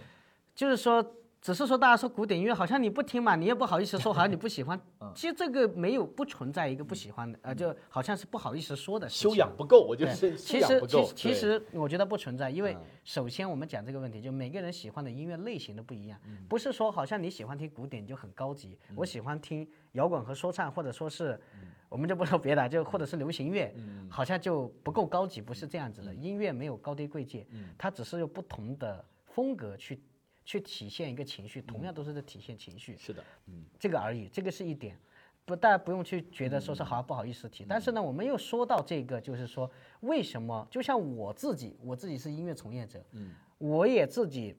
[0.55, 1.05] 就是说。
[1.47, 4.77] 只是说大家说古典音乐好像你不听嘛，你也不好意思说，好像你不喜欢。
[5.15, 9.09] 其实这个没有不存在一个不喜欢的，呃，就好像是不好意思说的。
[9.09, 21.41] 修养不够，我觉得是其实其实其实我觉得不存在，因为首先我们讲这个问题，就每个人喜欢的音乐类型都不一样，不是说好像你喜欢听古典就很高级，我喜欢听摇滚和说唱，或者说是，
[21.89, 23.73] 我们就不说别的，就或者是流行乐，
[24.11, 26.13] 好像就不够高级，不是这样子的。
[26.13, 27.47] 音乐没有高低贵贱，
[27.79, 30.03] 它只是用不同的风格去。
[30.47, 32.97] 去体现一个情绪，同样都是在体现情绪。
[32.97, 34.97] 是的，嗯，这个而已，这个是一点，
[35.45, 37.67] 不，大家不用去觉得说是好不好意思提。
[37.69, 39.69] 但是呢，我们又说到这个，就是说
[40.01, 40.67] 为什么？
[40.71, 44.57] 就像我自己，我自己是音乐从业者，嗯，我也自己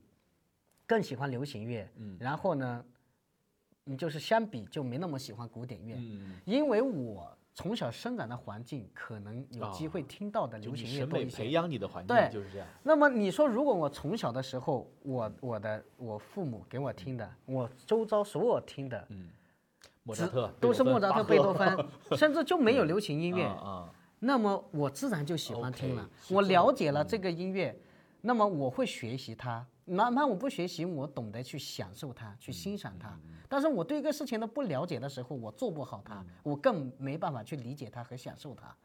[0.85, 2.85] 更喜欢流行乐，嗯，然后呢，
[3.85, 7.36] 你就是相比就没那么喜欢古典乐，嗯，因为我。
[7.57, 11.37] 从小生长的环境，可能有机会听到的流行乐多一些。
[11.37, 12.67] 培养你的环境就是这样。
[12.83, 19.29] 那么你说，如果我从小的时候，我我的我父母给我听的，我周遭所有听的，嗯，
[20.03, 23.91] 莫扎特都是莫扎特、贝多芬，甚至就没有流行音乐啊。
[24.19, 26.07] 那么我自然就喜欢听了。
[26.29, 27.75] 我了解了这个音乐，
[28.21, 29.65] 那么我会学习它。
[29.85, 33.17] 哪怕我不学习，我懂得去享受它，去欣赏它。
[33.47, 38.75] 但是我对一个事情都不了解的时候，我做不好它，我更没办法去理解它和享受它。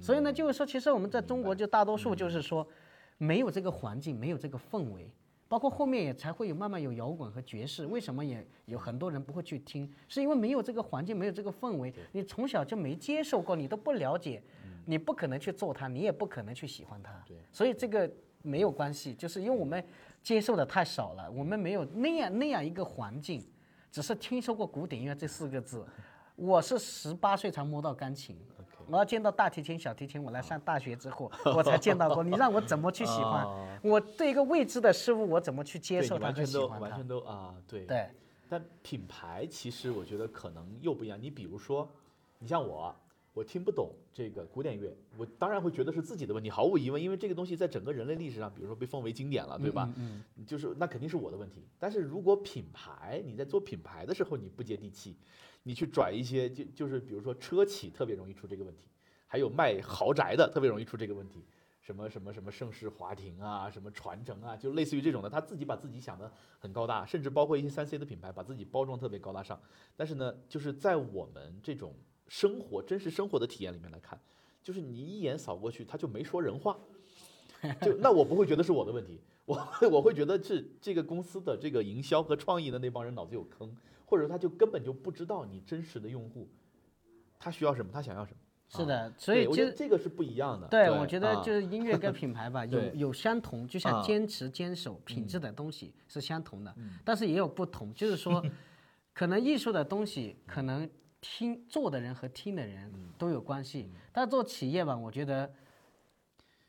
[0.00, 2.66] 所以呢，就是说，其实我们在中国就大多数就是说，
[3.18, 5.10] 没有这个环境，没有这个氛围，
[5.48, 7.86] 包括后面也才会有慢慢有摇滚和爵士。
[7.86, 9.92] 为什么也有很多人不会去听？
[10.08, 14.40] 是因为没有这个环境，没有这个氛围，你从小就没接受过，你都不了解，
[14.84, 17.12] 你不可能去做它，你也不可能去喜欢它。
[17.50, 18.08] 所以这个
[18.46, 19.84] 没有关系，就是因为我们。
[20.22, 23.46] 接受的太少了，我们没有那样那样一个环境，
[23.92, 25.86] 只是听说过古典音乐这四个字。
[26.34, 28.36] 我是十八岁才摸到钢琴，
[28.88, 32.24] 我要见到大提琴、小提琴，我来上大学之后我才见到过。
[32.24, 33.46] 你让我怎么去喜欢？
[33.84, 36.88] 我对一个未知的事物，我怎么去接受它、去喜欢它？
[36.88, 37.84] 完全都啊，对。
[37.84, 38.08] 对。
[38.48, 41.16] 但品牌其实我觉得可能又不一样。
[41.22, 41.88] 你比如说，
[42.40, 42.92] 你像我。
[43.36, 49.92] 我听不懂这个古典乐，我当然会觉得是自己的问题，毫无疑问，因为这个东西在整个人类历史上，比如说被奉为经典了，对吧？
[49.98, 51.68] 嗯，就是那肯定是我的问题。
[51.78, 55.18] 但是如果品牌你在做品牌的时候你不接地气，
[55.64, 58.88] 你去转一些就就是比如说车企特别容易出这个问题，
[59.26, 61.44] 还有卖豪宅的特别容易出这个问题，
[61.82, 69.60] 什么什么什么盛世华庭啊，什么传承啊，就类似于这种的，他自己把自己想的很高大，甚至包括一些三 C 的品牌把自己包装特别高大上，
[69.94, 71.94] 但是呢，就是在我们这种。
[72.28, 74.20] 生活真实生活的体验里面来看，
[74.62, 76.76] 就是你一眼扫过去，他就没说人话，
[77.80, 79.56] 就那我不会觉得是我的问题，我
[79.90, 86.48] 我会觉得是这个公司的这个营销和创意的那帮人脑子有坑，或者他就根本就不知道你真实的用户，
[87.38, 88.38] 他需要什么，他想要什么。
[88.68, 90.66] 是的，所以其实这个是不一样的。
[90.66, 98.44] 对，我觉得就是音乐跟品牌吧， 有有相同，就像坚持坚守品质的东西是相同的，但是也有不同，就是说，
[99.14, 100.90] 可能艺术的东西可能。
[101.28, 105.52] 听做的人和听的人都有关系，但是做企业吧，我觉得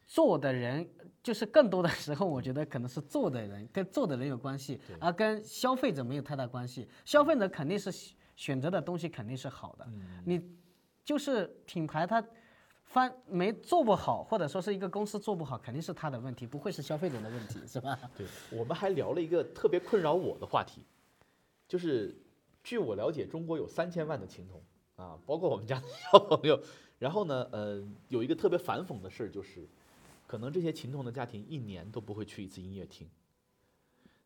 [0.07, 0.89] 做的人
[1.21, 6.87] 就是更多的时候，我觉得可能是做的人跟做的人有关系，而跟消费者没有太大关系。
[7.05, 7.91] 消费者肯定是
[8.35, 9.87] 选择的东西肯定是好的，
[10.25, 10.41] 你
[11.05, 12.21] 就是品牌它
[12.83, 17.97] 翻没做不好，或者说是一个公司做不好，肯定是他的问题，不会是消费者的问题，是吧？
[18.17, 20.81] 对，我们还聊了一个特别困扰我的话题，
[21.67, 22.17] 就是。
[22.67, 24.61] 据我了解，中国有三千万的琴童
[24.97, 26.61] 啊，包括我们家的小朋友。
[26.99, 29.65] 然后呢，呃，有一个特别反讽的事儿，就是，
[30.27, 33.09] 可能这些琴童的家庭一年都不会去一次音乐厅，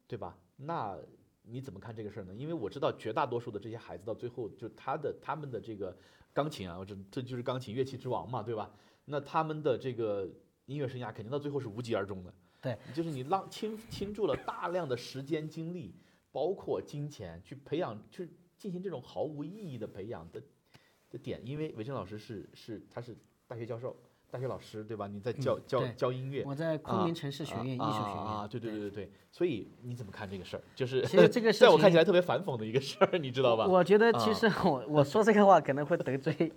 [0.08, 0.36] 对吧？
[0.56, 0.98] 那
[1.44, 2.34] 你怎么看这个事儿呢？
[2.34, 5.96] 因为我知道绝大多数的这些孩子到最后，就他的他们的这个
[6.34, 8.72] 钢琴啊，这这就是钢琴乐器之王嘛，对吧？
[9.06, 10.28] 那他们的这个
[10.66, 12.34] 音乐生涯肯定到最后是无疾而终的。
[12.60, 15.94] 对，就是你浪倾倾注了大量的时间精力。
[16.32, 20.42] 包括金钱去培养，去进行这种毫无意义的培养的
[21.10, 23.18] 的点，因为韦正老师是是他是
[23.48, 23.96] 大学教授、
[24.32, 25.08] 大学老师，对吧？
[25.08, 28.80] 你在教教教音乐，我在昆明城市学院艺术学院啊，对对对。
[28.90, 30.64] 对对，所以你怎么看这个事儿？
[30.74, 33.68] 就是其实这个 在我看起来特别反讽的一个事儿，你知道吧？
[33.68, 36.52] 我觉得其实我我说这个话可能会得罪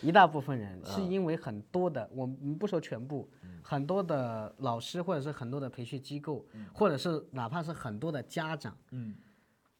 [0.00, 3.28] 一大部分人，是因为很多的，我们不说全部。
[3.62, 9.14] 很多的老师，或者是很多的培训机构，或者是哪怕是很多的家长，嗯，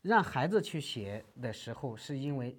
[0.03, 2.55] 让孩子去学的时候，是因为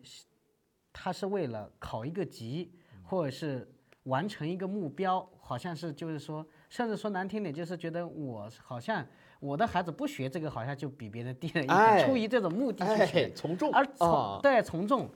[0.92, 2.72] 他是为了考一个级，
[3.04, 3.72] 或者是
[4.04, 9.06] 完成一个目标，好像是就是说，甚至说难听点，就是觉得我好像
[9.40, 13.26] 我的孩子不学这个，好像就比别人低了一哎点，出于这种目的去学。
[13.26, 15.10] 哎，，从众而从、啊，对从众，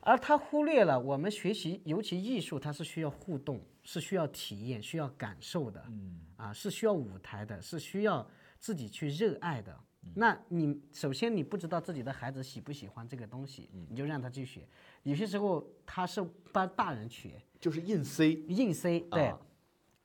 [0.00, 6.20] 而他忽略了我们学习，尤其艺术，它是需要互动，是需要体验、需要感受的，嗯。
[6.36, 8.26] 啊，是需要舞台的，是需要
[8.58, 9.78] 自己去热爱的。
[10.04, 14.66] 嗯那你首先你不知道自己的孩子喜不喜欢这个东西，嗯你就让他去学。
[15.02, 16.22] 有些时候他是
[16.52, 19.26] 帮大人学，就是硬塞，硬塞，对。
[19.26, 19.38] 啊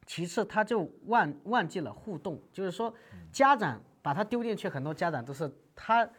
[0.10, 6.10] 其次，他就忘忘记了互动，就是说，嗯家长把他丢进去，很多家长都是他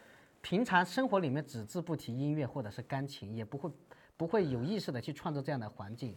[0.43, 3.71] 平常生活里面只字不提音乐或者是钢琴，也不会
[4.15, 6.15] 不会有意识的去创造这样的环境。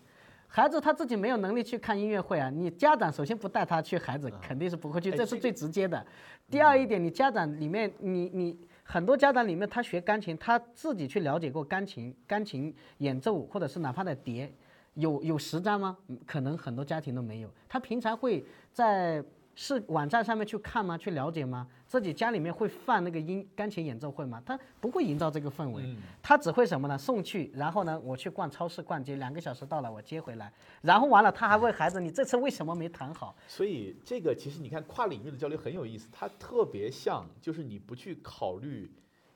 [0.54, 6.06] 孩子他自己没有能力去看音乐会啊，你家长首先不带他去，孩子肯定是不会去，哎这这是最直接的。
[6.50, 14.54] 第二一点，你家长里面，你你很多家长里面，他学钢琴，他自己去了解过钢琴，钢琴演奏或者是哪怕的碟，
[14.96, 15.98] 有有实战吗？
[16.10, 17.50] 嗯可能很多家庭都没有。
[17.70, 19.24] 他平常会在
[19.56, 20.98] 是网站上面去看吗？
[20.98, 21.68] 去了解吗？
[21.86, 24.42] 自己家里面会放那个音钢琴演奏会吗？
[24.46, 26.98] 他不会营造这个氛围，他只会什么呢？
[26.98, 33.36] 送去，然后呢，我去逛超市逛街，两个小时到了，我接回来，然后完了，他还问孩子，你这次为什么没弹好？
[33.48, 38.92] 所以这个其实你看跨领域的交流很有意思，它特别像就是你不去考虑，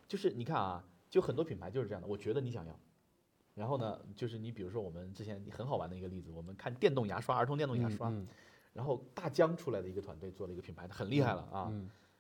[0.08, 2.80] 就是你看啊，就很多品牌就是这样的，我觉得你想要。
[3.54, 8.12] 然后呢，就是你比如说我们之前很好玩的一个例子，我们看电动牙刷，儿童电动牙刷，
[8.76, 11.74] 然后大疆出来的一个团队做了一个品牌，很厉害了啊。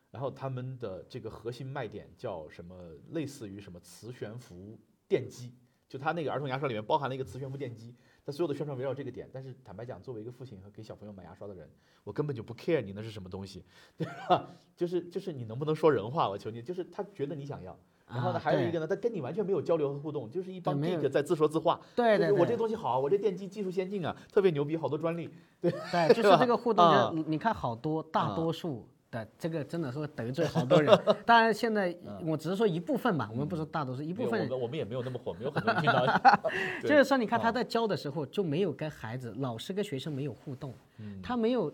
[0.10, 2.94] 然后他们的这个核心卖点叫什么？
[3.10, 5.54] 类似于什么磁悬浮电机，
[5.90, 7.94] 就他那个儿童牙刷里面包含了一个磁悬浮电机，
[8.26, 9.30] 他所有的宣传围绕这个点。
[9.34, 11.70] 但是坦白讲，作为一个父亲和给小朋友买牙刷的人，
[12.06, 13.66] 我根本就不 care 你那是什么东西，
[13.98, 14.56] 对吧？
[14.78, 16.30] 就是就是你能不能说人话？
[16.30, 17.78] 我求你，就是他觉得你想要。
[18.08, 21.80] 然后呢，还有一个呢，他跟你完全没有交流和互动，就是一帮 geek 在自说自话。
[21.96, 25.30] 对对我这对东西好，我这电机技术先进啊，特别牛逼，好多专利。
[25.60, 26.86] 对对， 就是这个互动，
[27.16, 30.98] 你你看好多大啊多数的这个真的说得罪好多人。
[31.26, 31.96] 当然现在
[32.26, 36.06] 我只是说一部分嘛，我们不说大多数，一部分我们我们也没有那么火，没有很多人听到。
[36.84, 41.74] 就是说，你看他啊在教的时候就没有跟孩子、老师跟学生没有互动，嗯他没有，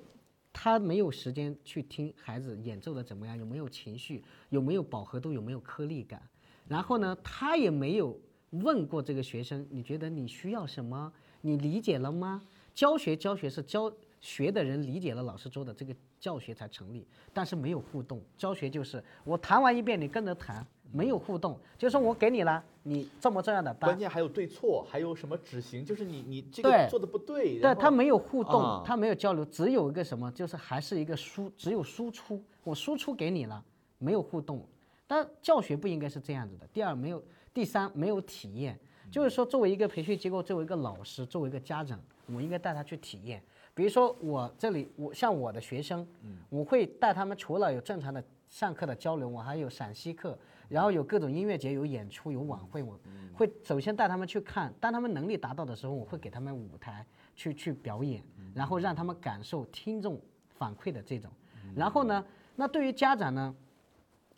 [0.54, 6.22] 他没有时间去听孩子演奏的怎么样，有没有情绪，有没有饱和度，有没有颗粒感，
[6.68, 8.20] 然后呢，他也没有
[8.52, 11.12] 问过这个学生，你觉得你需要什么？
[11.42, 12.42] 你理解了吗？
[12.74, 18.22] 教学教学是教学的人理解了老师说的这个教学才成立，但是没有互动。
[18.38, 27.58] 教学就是我弹完一遍，你跟着弹，没有互动，就是说我给你了，你这么这样的班，关键还有对错，还有什么执行，就是你你这对个做的不对。
[27.60, 33.64] 然后对他没有互动，啊他没有交流，只有一个什么，就是还是一个输，只有输出，我输出给你了，
[33.98, 34.66] 没有互动。
[35.08, 36.66] 但教学不应该是这样子的。
[36.72, 37.24] 第二，没有，
[37.54, 38.80] 第三，没有体验，
[39.12, 43.44] 就是说，作为一个培训机构，作为一个老师，作为一个家长，我应该带他去体验。
[43.74, 46.06] 比如说我这里，我像我的学生，
[46.50, 53.00] 我会带他们除了有正常的上课的交流，我还有陕西课，然后有各种音乐节，有演出，有晚会，我
[53.34, 57.06] 会首先带他们去看，当他们能力达到的时候，我会给他们舞台
[57.36, 58.22] 去去表演，
[58.54, 60.20] 然后让他们感受听众
[60.50, 61.32] 反馈的这种。
[61.74, 62.26] 然后呢，
[62.58, 63.56] 那对于家长呢，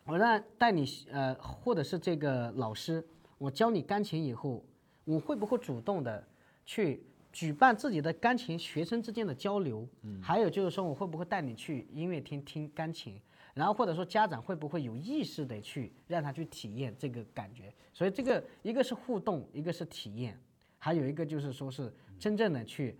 [0.06, 3.04] 我让带你呃，或者是这个老师，
[3.40, 4.64] 我教你钢琴以后，
[5.06, 6.24] 我会不会主动的
[6.66, 7.04] 去
[7.34, 9.86] 举办自己的钢琴学生之间的交流？
[10.22, 13.20] 还有就是说，我会不会带你去音乐厅听钢琴？
[13.54, 17.74] 然后或者说家长会不会有意识的去让他去体验这个感觉？
[17.92, 20.40] 所以这个一个是互动，一个是体验，
[20.80, 22.96] 还有一个就是说是真正的去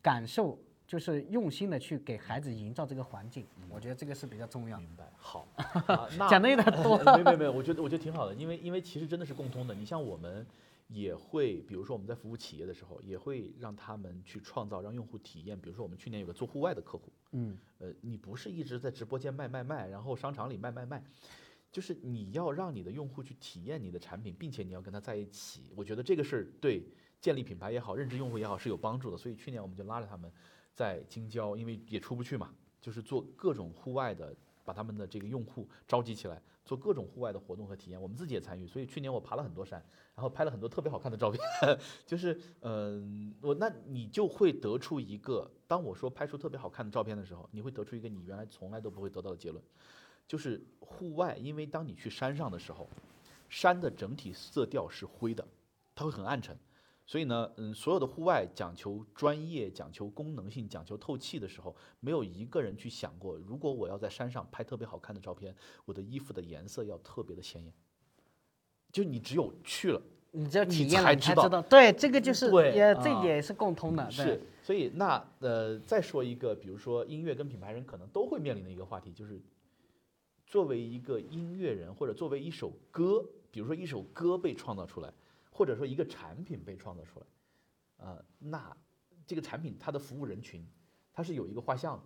[0.00, 3.46] 感受，就是用心的去给孩子营造这个环境。
[3.68, 4.78] 我觉得这个是比较重要。
[4.78, 5.46] 明白，好，
[6.30, 6.96] 讲的有点多。
[7.24, 9.74] 没有没有， 我觉得我觉得挺好的，因为因为其实真的是共通的。
[9.74, 10.46] 你像我们
[10.88, 15.58] 也会，比如说我们在服务企业的时候，也会让他们去创造让用户体验。
[15.58, 21.02] 比如说我们去年有个做户外的客户，嗯，呃，你不是一直在直播间卖卖卖，然后商场里卖卖卖，
[21.72, 25.72] 就是你要让你的用户去体验你的产品，并且你要跟他在一起。
[25.74, 26.82] 我觉得这个是对
[27.20, 29.16] 建立品牌也好，认知用户也好是有帮助的。
[29.16, 30.30] 所以去年我们就拉着他们
[30.74, 38.00] 在京郊，因为也出不去嘛，就是做各种户外的，把他们的这个用户召集起来，做各种户外的活动和体验。
[38.00, 39.78] 我们自己也参与，所以去年我爬了很多山，
[40.14, 41.40] 然后拍了很多特别好看的照片。
[42.06, 49.62] 就是嗯、我那你就会得出一个，当我说拍出特别好看的照片的时候，你会得出一个你原来从来都不会得到的结论，
[50.26, 52.88] 就是户外，因为当你去山上的时候，
[53.48, 55.46] 山的整体色调是灰的，
[55.94, 56.56] 它会很暗沉。
[57.06, 67.72] 所以呢，嗯，所有的户外讲求专业、讲求功能性、讲求透气的时候，没有一个人去想过，如果我要在山上拍特别好看的照片，我的衣服的颜色要特别的鲜艳。
[68.90, 70.00] 就你只有去了，
[70.30, 71.62] 你只有体验了，才知道你才知道。
[71.62, 74.10] 对，这个就是对也这啊也是共通的。
[74.10, 79.38] 是，所以那呃，再说一个，比如说音乐跟品牌人可能都会面临的一个话题，就是
[80.46, 85.12] 作为一个音乐人，或者作为一首歌，比如说一首歌被创造出来，
[85.56, 87.26] 或者说一个产品被创造出来，
[87.98, 88.76] 呃，那
[89.24, 90.66] 这个产品它的服务人群，
[91.12, 92.02] 它是有一个画像的。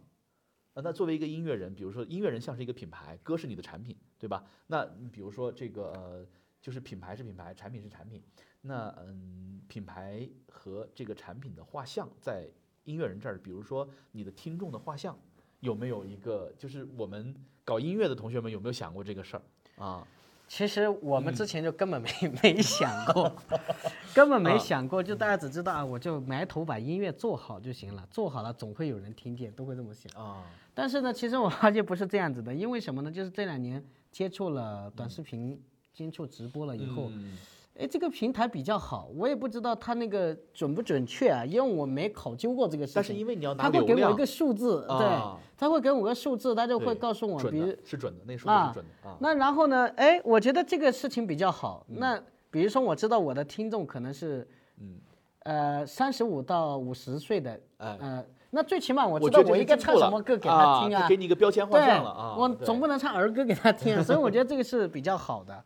[0.75, 4.45] 呃那作为一个音乐人，比如说音乐人像是一个品牌，歌是你的产品，对吧？
[4.67, 6.27] 那比如说这个呃，
[6.61, 8.23] 就是品牌是品牌，产品是产品。
[8.61, 12.47] 那嗯，品牌和这个产品的画像在
[12.85, 15.19] 音乐人这儿，比如说你的听众的画像，
[15.61, 16.53] 有没有一个？
[16.59, 17.35] 就是我们
[17.65, 19.43] 搞音乐的同学们有没有想过这个事儿
[19.83, 20.07] 啊？
[20.49, 22.09] 其实我们之嗯前就根本没
[22.43, 23.31] 没想过，
[24.15, 30.11] 根本没啊想过，就大家只知道啊，我就埋头把音乐做好就行了，做好了总会有人听见，都会这么想。
[30.21, 30.43] 啊，
[30.75, 33.11] 但是呢，其实我发现不是这样子的，因为什么呢？
[33.13, 37.37] 就是这两年接触了短视频、接触直播了以后，嗯
[37.79, 42.95] 哎，这个平台比较好，我也不知道它那个准不准确啊，因为我没考究过这个事情。
[42.97, 49.17] 但是因为你要拿他会给我一个数字，对啊，他会给我个数字，他就会告诉我，比如是准的，那数字啊是准的啊。
[49.21, 49.87] 那然后呢？
[49.97, 51.87] 哎，我觉得这个事情比较好。
[51.89, 52.21] 嗯那
[52.51, 54.49] 比如说，我知道我的听众可能是，
[54.81, 54.99] 嗯，
[55.41, 61.07] 呃，三十五到五十岁的，哎呃，那最起码我我知道我应该唱什么歌给他啊听啊。
[61.07, 62.35] 给你一个标签画对像了啊。
[62.37, 65.65] 我总不能唱儿歌给他听啊，所以我觉得这个是比较好的。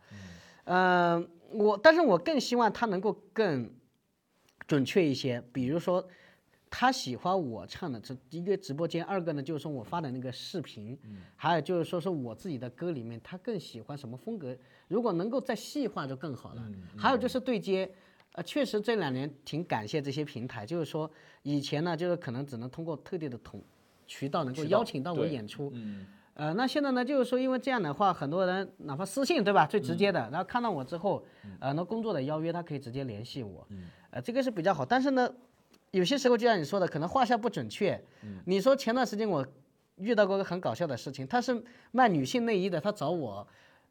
[0.65, 3.69] 嗯，我但是我更希望他能够更
[4.67, 6.07] 准确一些，比如说。
[6.75, 10.97] 他喜欢我唱的这一个直播间，二个呢就是说我发的那个视频，
[11.35, 14.57] 还有就是说是我自己的歌里面，他更喜欢什么风格？
[14.87, 16.67] 如果能够再细化就更好了。
[16.97, 17.87] 还有就是对接，
[18.31, 21.07] 呃，确实这两年挺感谢这些平台，就是说
[21.43, 23.61] 以前呢，就是可能只能通过特定的同
[24.07, 31.23] 渠道能够邀请到我演出，嗯，呃，那现在呢，就是说，因为这样的话，很多人哪怕私信，对吧，最直接嗯的，然后看到我之后，
[31.59, 34.83] 呃，那工作的邀约，他可以直接联系我，嗯呃，这个是比较好。
[34.85, 35.29] 但是呢，
[35.91, 37.93] 有些时候就像你说的，可能画像不准确。
[38.23, 39.45] 嗯你说前段时间我
[39.97, 43.47] 遇到过个很搞笑的事情，他是卖女性内衣的，他找我，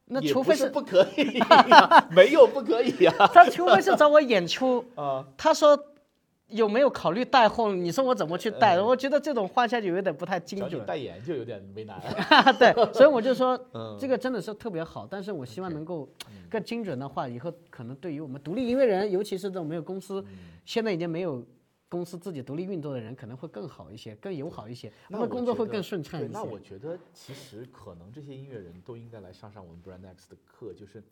[0.07, 3.13] 那除非是不可以呀， 没有不可以呀。
[3.33, 5.79] 他除非是找我演出， 啊，他说
[6.53, 7.73] 有没有考虑带货？
[7.73, 8.77] 你说我怎么去带？
[8.77, 10.87] 嗯我觉得这种话下去有点不太精准。
[10.87, 12.01] 代言就有点为难。
[12.59, 16.09] 对，所以我就说 嗯这个真的是特别好，但是我希望能够
[16.49, 21.45] 更精准的话，以后可能对于我们独立音乐人，尤其是这种没有公司，嗯现在已经没有
[21.89, 26.31] 公司自己独立运作的人，可能会更好一些，更友好一些，那我们工作会更顺畅，一些。
[26.33, 31.03] 那我觉得其实可能这些音乐人都应该来上上我们 Brand X 的课，就是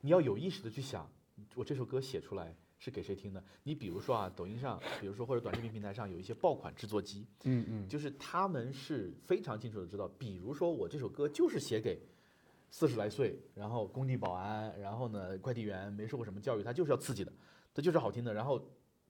[0.00, 1.10] 你要有意识的去想，
[1.54, 3.40] 我这首歌写出来是给谁听的。
[3.62, 12.02] 你比如说啊，抖音上，比如说或者短视频平台上有一些爆款制作机，嗯嗯，就是他们是非常清楚的知道，比如说我这首歌就是写给
[12.72, 17.32] 四十来岁，然后工地保安，然后呢快递员，没受过什么教育，他就是要刺激的，
[17.72, 18.60] 他就是好听的，然后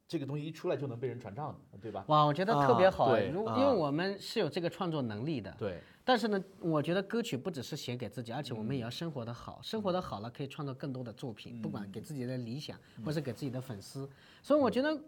[0.07, 2.05] 这个东西一出来就能被人传唱的，对吧？
[2.09, 14.09] 哇，我觉得特别啊好哎，对如因为啊我们是有这个创作能力的，对，但是呢，我觉得歌曲不只是写给自己，而且我们也要生活的好，生活的好了可以创造更多的作品，不管给自己的理想，或是给自己的粉丝，
[14.43, 14.99] 所以我觉得。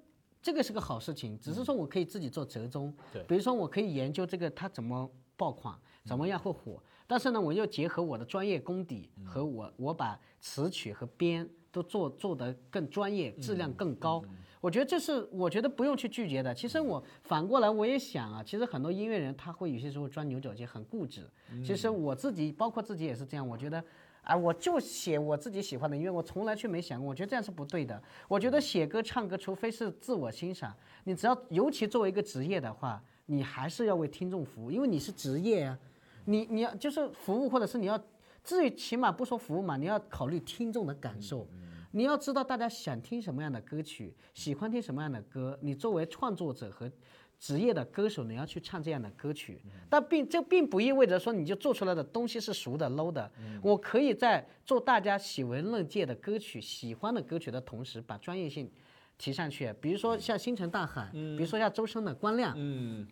[0.45, 3.23] 这个是个好事情，只是说我可以自己做折中，对。
[3.23, 5.75] 比如说我可以研究这个它怎么爆款，
[6.05, 14.23] 怎么样会火，但是呢，我又结合我的专业功底和我我把词曲和编都做做得更专业，质量更高。
[14.65, 16.55] 我觉得这是我觉得不用去拒绝的。
[16.55, 21.29] 其实我反过来我也想啊，其实很多音乐人他会有些时候钻牛角尖，很固执。
[21.63, 23.85] 其实我自己包括自己也是这样，我觉得。
[24.23, 28.03] 啊，我就写我自己喜欢的音乐，我从来却没想过，我觉得这样是不对的。
[28.27, 35.79] 我觉得写歌唱歌，除非是自我欣赏，你只要尤其作为一个职业的话，你还是要为听众服务，因为你是职业啊，
[36.25, 38.03] 你你要就是服务，或者是你要，
[38.43, 41.47] 至于起码不说服务嘛，你要考虑听众的感受。
[41.95, 45.57] 你要知道大家想听什么样的歌曲，喜欢听什么样的歌。
[45.63, 46.91] 你作为创作者和
[47.39, 53.31] 职业的歌手，你要去唱这样的歌曲，但并这并不意味着说你就做出来的东西是俗的 low 的。
[53.63, 58.69] 我可以在做大家喜闻乐见的歌曲、喜欢的歌曲的同时，把专业性
[59.17, 59.73] 提上去。
[59.81, 63.07] 比如说像星辰大海，比如说像周深的《光亮》，嗯，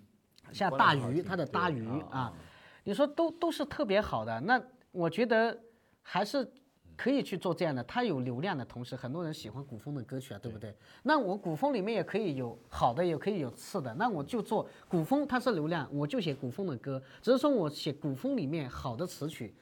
[0.53, 2.35] 像大鱼他的大鱼啊啊，
[2.83, 4.41] 你说都都是特别好的。
[4.41, 4.61] 那
[4.91, 5.57] 我觉得
[6.03, 6.53] 还是
[6.97, 7.83] 可以去做这样的。
[7.85, 10.75] 它有流量的同时，很多人喜欢古风的歌曲啊，对不对？
[11.03, 13.95] 那我古风里面也可以有好的，也可以有次的。
[13.95, 17.03] 那我就做古风，它是流量，我就写古风的歌。
[17.21, 19.55] 只是说我写古风里面好的词曲，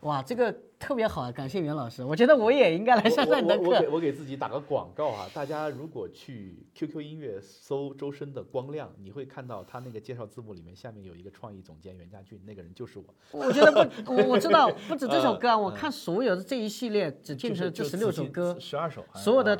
[0.00, 2.04] 哇，这个特别好，感谢袁老师。
[2.04, 3.92] 我觉得我也应该来上上你的我我我给课。
[3.94, 5.28] 我给自己打个广告啊！
[5.34, 13.04] 大家如果去 QQ 音乐搜周深的《光亮》，你会看到他那个介绍字幕里面下面有一个创意总监袁家俊，那个人就是我。
[13.32, 19.56] 我觉得不，我我知道， 不止这首歌啊，嗯我看所有的这一系列只进就是去这十六首歌，十二首，所有的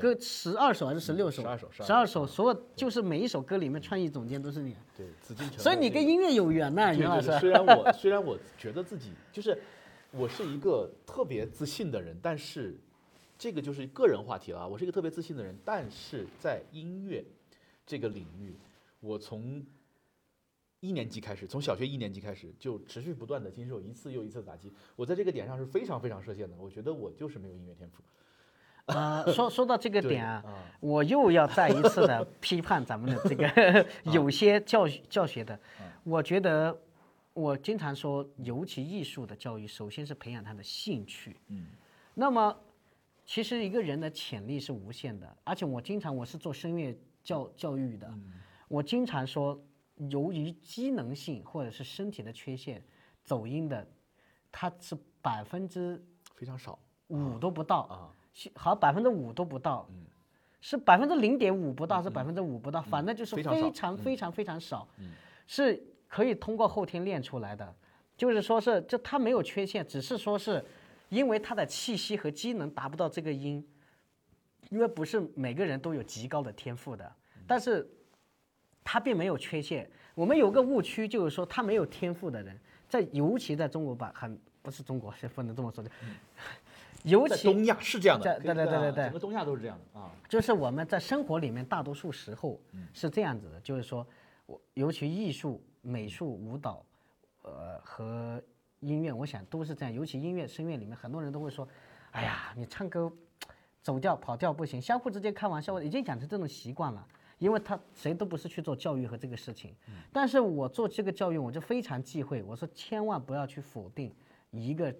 [0.00, 1.42] 歌十二首还是十六首？
[1.42, 7.30] 十二首十二首，所有就是每一首歌里面创意总监都是你，对紫禁城所以你跟音乐有缘呐，对袁老师。
[7.38, 9.56] 虽然我虽然我觉得自己就是
[10.12, 12.78] 我是一个特别自信的人，但是
[13.38, 14.66] 这个就是个人话题了啊。
[14.66, 17.24] 我是一个特别自信的人，但是在音乐
[17.86, 18.54] 这个领域，
[19.00, 19.64] 我从
[20.80, 24.70] 一年级开始，从小学一年级开始就持续不断的经受一次又一次的打击。
[24.96, 28.02] 我在这个点上是非常非常设限的，我觉得我就是没有音乐天赋。
[28.86, 35.58] 呃，说说到这个点啊，啊我又要再一次的批判咱们的这个 有些教学教学的，
[36.02, 36.76] 我觉得
[37.34, 41.36] 我经常说，尤其艺术的教育，首先是培养他的兴趣。
[41.48, 41.66] 嗯，
[42.14, 42.56] 那么
[43.24, 48.12] 其实一个人的潜力是无限的，而且我经常我是做声乐教教育的，
[48.68, 49.60] 我经常说，
[49.96, 52.82] 由于机能性或者是身体的缺陷，
[53.24, 53.86] 走音的，
[54.50, 56.04] 它是百分之
[56.34, 56.78] 非常少
[57.08, 57.80] 五都不到。
[57.82, 58.14] 啊。
[58.34, 59.86] 是好百分之五都不到，
[60.62, 64.88] 是百分之零点五不到，是百分之五不到，反正就是非常非常非常非常少，
[65.46, 67.74] 是可以通过后天练出来的。
[68.14, 70.62] 就是说是，就他没有缺陷，只是说是
[71.08, 73.66] 因为他的气息和机能达不到这个音，
[74.68, 77.10] 因为不是每个人都有极高的天赋的，
[77.46, 77.88] 但是
[78.84, 79.90] 他并没有缺陷。
[80.14, 85.90] 我们有个误区，就是说他没有天赋的人，在尤其在中国吧，很不是中国，是不能这么说的，
[87.04, 90.12] 尤其东亚是这样的，对对对对对整个东亚都是这样的啊。
[90.28, 92.60] 就是我们在生活里面大多数时候
[92.92, 94.06] 是这样子的，就是说
[94.44, 96.84] 我尤其艺术、美术、舞蹈，
[97.42, 98.42] 呃和
[98.80, 99.92] 音乐，我想都是这样。
[99.92, 101.68] 尤其音乐、声乐里面，很多人都会说
[102.12, 103.12] ：“哎呀，你唱歌
[103.82, 107.06] 走调、跑调不行。”相互之间开玩笑，已经养成这种习惯了。
[107.38, 109.74] 因为他谁都不是去做教育和这个事情，
[110.12, 114.14] 但是我做这个教育，我就非常忌讳，我说千万不要去否定
[114.52, 114.94] 一个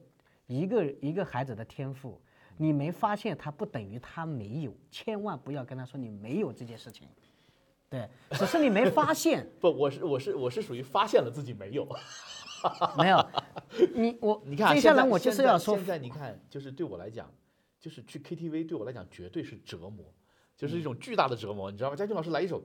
[0.48, 2.20] 一个一个孩子的天赋，
[2.56, 7.06] 你没发现他不等于他没有，千万不要跟他说你没有这件事情，
[7.92, 11.86] 对，只是你没发现， 不，我是我是我是属于发现了自己没有。
[12.96, 13.26] 没有，
[13.92, 17.28] 你我你看啊，接下来我就是要说现在你看，就是对我来讲，
[17.80, 20.04] 就是去 KTV 对我来讲绝对是折磨，
[20.56, 21.96] 就是一种巨大的折磨，你知道吗？
[21.96, 22.62] 嘉俊老师来一首，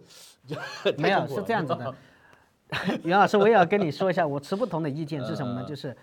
[0.47, 1.95] 太没有是这样子的，
[3.03, 5.63] 袁老师，我也要跟你说一下，我持不同的意见是什么呢？
[5.65, 5.97] 嗯就是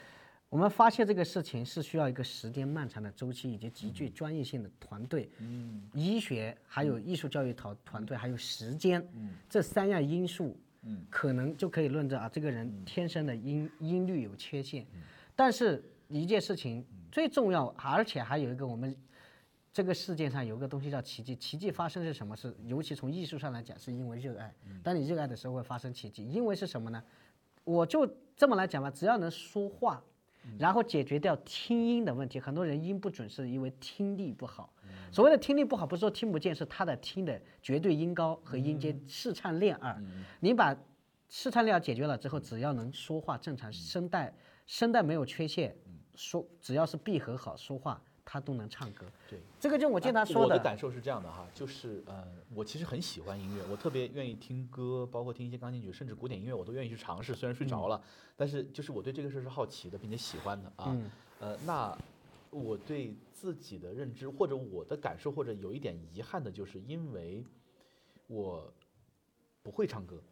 [0.55, 14.87] 我们发现这个事情是需要一个时间漫长的周期，以及极具专业性的团队，嗯医学还有艺术教育团团队，还有时间，嗯这三样因素，嗯可能就可以论证啊，这个人天生的音音律有缺陷。
[14.95, 15.03] 嗯
[15.35, 18.97] 但是一件事情最重要，而且还有一个我们
[19.73, 22.37] 这个世界上有个东西叫奇迹，奇迹发生是什么？
[22.37, 24.55] 是尤其从艺术上来讲，是因为热爱。
[24.85, 27.03] 当你热爱的时候会发生奇迹，因为是什么呢？
[27.65, 30.01] 我就这么来讲吧，只要能说话，
[30.59, 32.39] 然后解决掉听音的问题。
[32.39, 34.73] 很多人音不准是因为听力不好。
[35.11, 40.03] 所谓的听力不好，不是说听不见，是他的听的绝对音高和音阶试唱练耳。
[40.41, 40.77] 你把
[41.29, 44.33] 试唱练耳解决了之后，只要能说话正常，声带
[44.67, 45.75] 声带没有缺陷，
[46.15, 49.07] 说只要是闭合好说话，他都能唱歌。
[49.29, 49.39] 对。
[49.61, 57.35] 这个就我经常说我的感受是这样的哈，就是呃，我其实很喜欢音乐，我特别愿意听歌，包括听一些钢琴曲，甚至古典音乐，我都愿意去尝试。
[57.35, 58.03] 虽然睡着了，
[58.37, 60.87] 但是就是我对这个事儿是好奇的，并且喜欢的啊。
[60.89, 61.11] 嗯
[61.41, 61.97] 呃，那
[62.51, 67.45] 我对自己的认知或者我的感受，或者有一点遗憾的，就是因为
[68.29, 68.73] 我
[69.63, 70.23] 不会唱歌，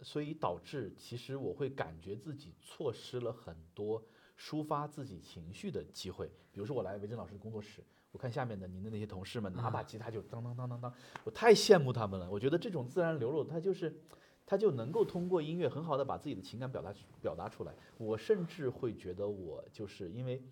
[0.00, 4.02] 所以导致其实我会感觉自己错失了很多
[4.40, 6.26] 抒发自己情绪的机会。
[6.50, 10.92] 比如说我来维珍老师的工作室，我看下面的您的那些同事们拿把吉他就当当当当当，
[11.24, 12.30] 我太羡慕他们了。
[12.30, 13.94] 我觉得这种自然流露，它就是。
[14.46, 17.72] 他就能够通过音乐很好的把自己的情感表达表达出来。
[17.98, 20.42] 我甚至会觉得我就是因为，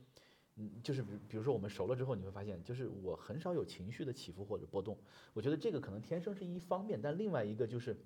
[0.55, 4.97] 嗯，就是比比如说我们熟了之后，你会发现，就是我很少有情绪的起伏或者波动。
[5.33, 7.97] 我觉得这个可能天生是一方面，但另外一个就是，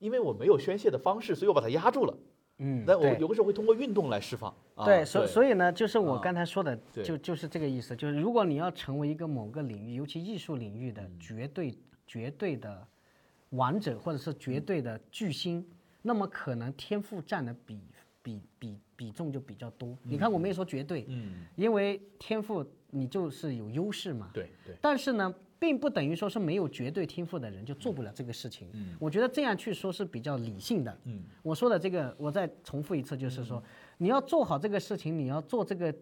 [0.00, 2.18] 因为我没有宣泄的方式，所以我把它压住了。
[2.58, 4.52] 嗯，但我有的时候会通过运动来释放。
[4.74, 12.86] 啊、对，所所以呢，就是我啊刚才说的，对就就是这个意思，就是如果你要成为一个某个领域，尤其艺术领域嗯的绝对绝对的
[13.50, 15.64] 王者，或者是绝对的巨星，
[16.00, 17.80] 那么可能天赋占的比
[18.22, 19.96] 比比比重就比较多。
[20.02, 24.30] 你看，我没有说绝对，嗯，因为天赋你就是有优势嘛。
[24.32, 28.68] 对对，但是呢，并不等于说是没有绝对天赋的人就做不了这个事情。
[28.72, 30.98] 嗯我觉得这样去说是比较理性的。
[31.04, 33.62] 嗯我说的这个，我再重复一次，就是说，
[33.96, 35.94] 你要做好这个事情，你要做这个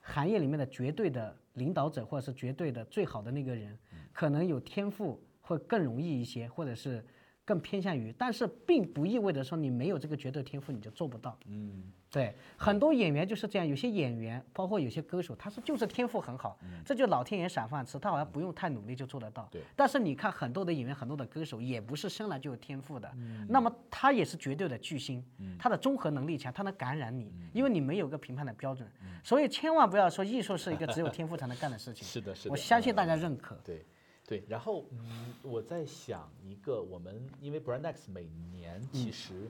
[0.00, 3.76] 行业里面的绝对的领导者，或者是绝对的最好的那个人，
[4.14, 7.04] 可能有天赋会更容易一些，或者是
[7.44, 11.36] 更偏向于，但是并不意味着说你没有这个绝对天赋你就做不到。
[11.46, 19.48] 嗯，对，很多演员就是这样，有些演员，包括有些歌手，他是就是天赋很好，这就老天爷赏饭吃，他好像不用太努力就做得到。
[19.50, 19.60] 对。
[19.74, 23.12] 但是你看很多的演员，很多的歌手也不是生来就有天赋的，
[23.48, 25.24] 那么他也是绝对的巨星，
[25.58, 28.88] 他的综合能力强，他能感染你，因为你没有个评判的标准，
[29.24, 32.06] 所以千万不要说艺术是一个只有天赋才能干的事情。
[32.06, 32.52] 是的，是的。
[32.52, 33.58] 我相信大家认可。
[33.64, 33.84] 对，
[34.26, 34.44] 对。
[34.48, 39.48] 然后，嗯，我在想一个，我们因为 Brandex 每年其实。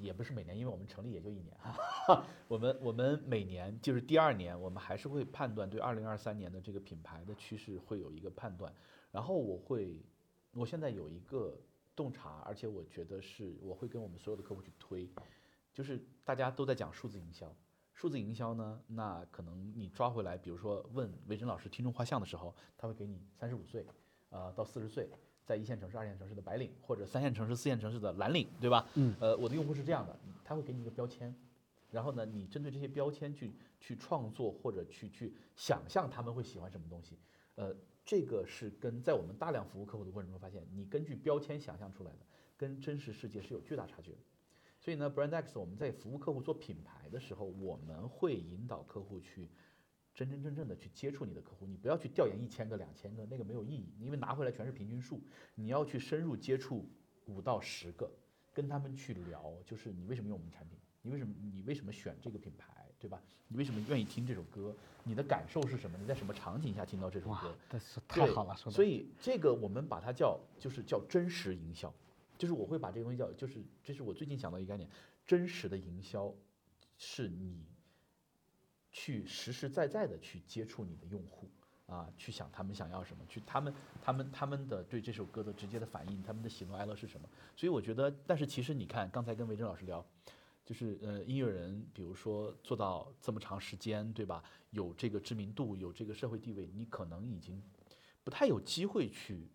[0.00, 2.24] 也不是每年，因为我们成立也就一年哈。
[2.46, 8.72] 我们我们每年就是第二年，我们还是会判断对二零二三年的这个品牌的趋势会有一个判断。
[9.10, 10.00] 然后我会，
[10.52, 11.60] 我现在有一个
[11.96, 15.10] 洞察，而且我觉得是我会跟我们所有的客户去推，
[15.74, 17.52] 就是大家都在讲数字营销，
[18.00, 23.84] 数字营销呢，那可能你抓回来，比如说问魏征老师听众画像的时候，他会给你三十五岁，
[24.30, 25.06] 呃到四十岁。
[25.44, 28.88] 在一线城市、二线城市的白领，或者三线城市、四线城市的蓝领，对吧？
[28.94, 29.14] 嗯。
[29.20, 31.34] 呃，我的用户是这样的，他会给你一个标签，
[31.90, 37.18] 然后呢，你针对这些标签去去创作或者去去想象他们会喜欢什么东西。
[37.56, 42.18] 呃，这个是跟在我们大量服务客户的过程中发现，你根据标签想象出来的，
[42.56, 44.18] 跟真实世界是有巨大差距的。
[44.80, 49.48] 所以呢，Brand X 我们在服务客户做品牌的时候，我们会引导客户去。
[50.12, 55.22] 真真正正的去接触你的客户，你不要去调研一千个、两千个，那个没有意义，因为拿回来全是平均数。
[55.54, 56.84] 你要去深入接触
[57.26, 58.10] 五到十个，
[58.52, 63.22] 跟他们去聊，就是你为什么用我们产品，你为什么你为什么选这个品牌，对吧？
[63.46, 64.74] 你为什么愿意听这首歌？
[65.04, 65.96] 你的感受是什么？
[65.96, 67.54] 你在什么场景下听到这首歌？
[68.08, 71.94] 太好了，所以这个我们把它叫就是叫真实营销，
[72.40, 74.90] 就是我会把这个东西叫就是这是我最近想到一个概念，
[75.24, 76.34] 真实的营销
[76.98, 77.64] 是你。
[78.92, 81.48] 去实实在在的去接触你的用户
[81.86, 83.72] 啊，去想他们想要什么，去他们
[84.02, 87.28] 他们他们的对这首歌的直接的反应，他们的喜怒哀乐是什么？
[87.54, 90.04] 所以我觉得，但是其实你看，刚才跟维珍老师聊，
[90.64, 94.42] 就是呃音乐人，比如说做到这么长时间，对吧？
[94.70, 97.62] 有这个知名度，有这个社会地位，你可能已经
[98.24, 99.48] 不太有机会去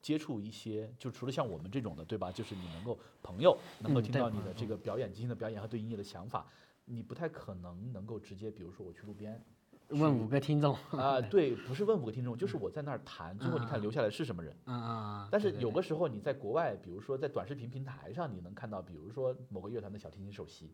[0.00, 2.30] 接触一些，就除了像我们这种的，对吧？
[2.32, 6.46] 就是你能够朋友能够听到你的这个表演，即兴的表演和对音乐的想法。
[6.90, 9.38] 你不太可能能够直接，比如说我去路边，
[9.88, 15.28] 问五个听众啊， 对，不是问五个听众，就是我在那儿谈，最后你看留下来是什么人啊啊！
[15.30, 20.72] 但是有个时候你在国外，比如说在短视频平台上，你能看到，比如说某个乐团的小提琴首席，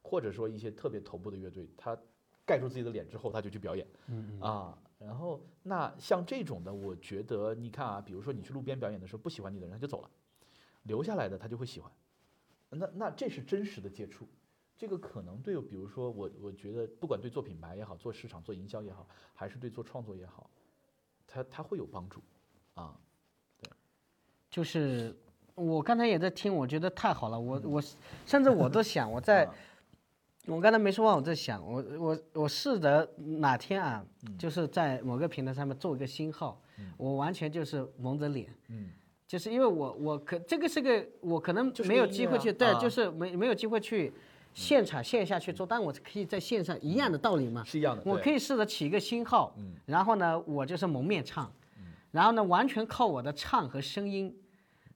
[0.00, 1.98] 或者说一些特别头部的乐队，他
[2.44, 10.10] 盖住自己的脸之后，他就去表演，嗯啊，然后那像这种的，我觉得你看啊，比如说你去路边表演的时候，不喜欢你的人他就走了，
[10.84, 11.90] 留下来的他就会喜欢，
[12.70, 14.26] 那那这是真实的接触。
[14.74, 20.50] 这个可能对，比如说我，我觉得不管对做品牌也好，做市场、做营销也好，还是对做创作也好，
[21.26, 22.20] 它它会有帮助，
[22.74, 22.98] 啊，
[23.60, 23.70] 对，
[24.50, 25.14] 就是
[25.54, 27.82] 我刚才也在听，我觉得太好了，我我
[28.26, 29.48] 甚至我都想，我在，
[30.46, 34.04] 我刚才没说完，我在想，我我我试着哪天啊，
[34.38, 36.60] 就是在某个平台上面做一个新号，
[36.96, 38.90] 我完全就是蒙着脸，嗯，
[39.26, 44.12] 就是因为我我可这个是个我可能没有机会去，对，就是没没有机会去。
[44.54, 47.64] 现场线下去做，但我可以在线上一样的道理嘛？
[47.64, 48.02] 是一样的。
[48.04, 51.50] 我可以试着起一个新号，然后呢，我就是蒙面唱，
[52.10, 54.36] 然后呢，完全靠我的唱和声音，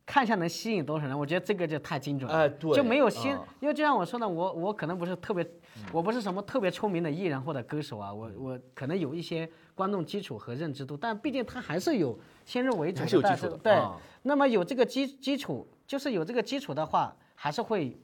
[0.06, 1.18] 看一下能吸引多少人。
[1.18, 2.38] 我觉得这个就太精准了。
[2.38, 5.46] 哎，对，就没有先，因为就像我说的，我我可能不是特别，
[5.92, 13.56] 我不是什么特别出名的艺人或者歌手啊，我我可能有一些观众基础和认知度，但毕竟他还是有先入为主的基础。
[13.56, 13.82] 对，
[14.22, 17.98] 那么有这个基基础，就是有这个基础的话，还是会。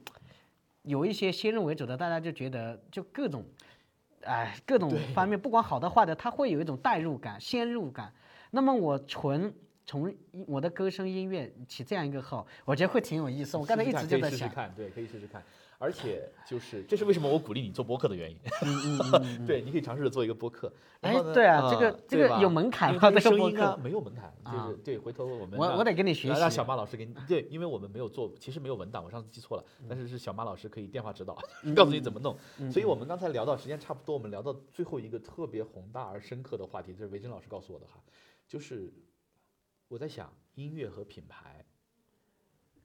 [0.85, 3.41] 有一些先入为主的，大家就觉得就各种，
[4.25, 8.13] 哎，各种方面，不管好的坏的，他会有一种代入感、先入感。
[8.51, 9.53] 那么我纯
[9.85, 10.13] 从
[10.47, 13.57] 我的歌声音乐起这样一个号，我觉得会挺有意思。
[13.57, 15.43] 我刚才一直就在想，试试看，对，可以试试看。
[15.79, 18.37] 而且就是，这是为什么我鼓励你做播客的原因。
[18.61, 20.71] 嗯嗯 对，你可以尝试着做一个播客。
[21.01, 23.11] 哎，对啊，这个这个有门槛吗？
[23.11, 24.97] 这个播客没有门槛，就是对。
[24.97, 27.13] 回头我们我我得跟你学习，让小马老师给你。
[27.27, 29.65] 对，因为我们没有做，其实没有文档，我上次记错了。
[29.89, 31.37] 但是是小马老师可以电话指导，
[31.75, 32.37] 告诉你怎么弄。
[32.71, 37.99] 所以我们刚才聊到时间差不多，我们聊到最后一个特别宏大而深刻的话题，这是维珍老师告诉我的哈，
[38.47, 38.93] 就是
[39.93, 41.63] 我在想音乐和品牌，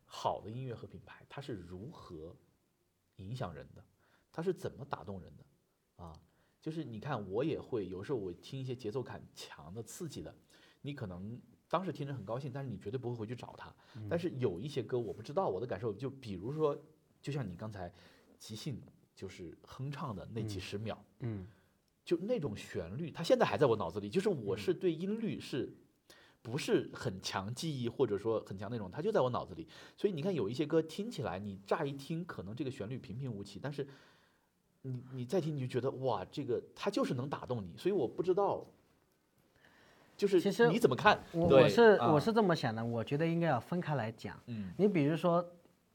[0.05, 2.37] 好的音乐和品牌，它是如何。
[3.17, 3.83] 影响人的，
[4.31, 5.45] 它是怎么打动人的？
[6.05, 6.13] 啊，
[6.61, 10.33] 就是你看，我也会有时候我听一些节奏感强的、刺激的，
[10.83, 13.75] 你可能当时听着很高兴，但是你绝对不会回去找他。
[14.09, 16.81] 但是有一些歌我不知道，我的感受就比如说，
[17.21, 17.93] 就像你刚才
[18.39, 18.81] 即兴
[19.17, 21.45] 就是哼唱的那几十秒，嗯，
[22.05, 24.09] 就那种旋律，它现在还在我脑子里。
[24.09, 25.75] 就是我是对音律是，
[26.51, 29.69] 不是很强记忆，或者说很强那种，它就在我脑子里。
[29.97, 33.87] 所以你看，有一些歌听起来，你乍一听可能这个旋律平平无奇，但是
[34.83, 37.77] 你你再听你就觉得哇，这个它就是能打动你。
[37.77, 38.65] 所以我不知道，
[40.17, 41.23] 就是其实你怎么看？
[41.33, 44.41] 我是啊我是这么想的，我觉得应该要分开来讲。
[44.47, 45.47] 嗯你比如说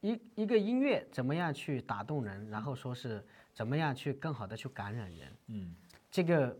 [0.01, 5.75] 一一个音乐怎么样去打动人，然后说是怎么样去更好的去感染人，嗯
[6.11, 6.55] 这个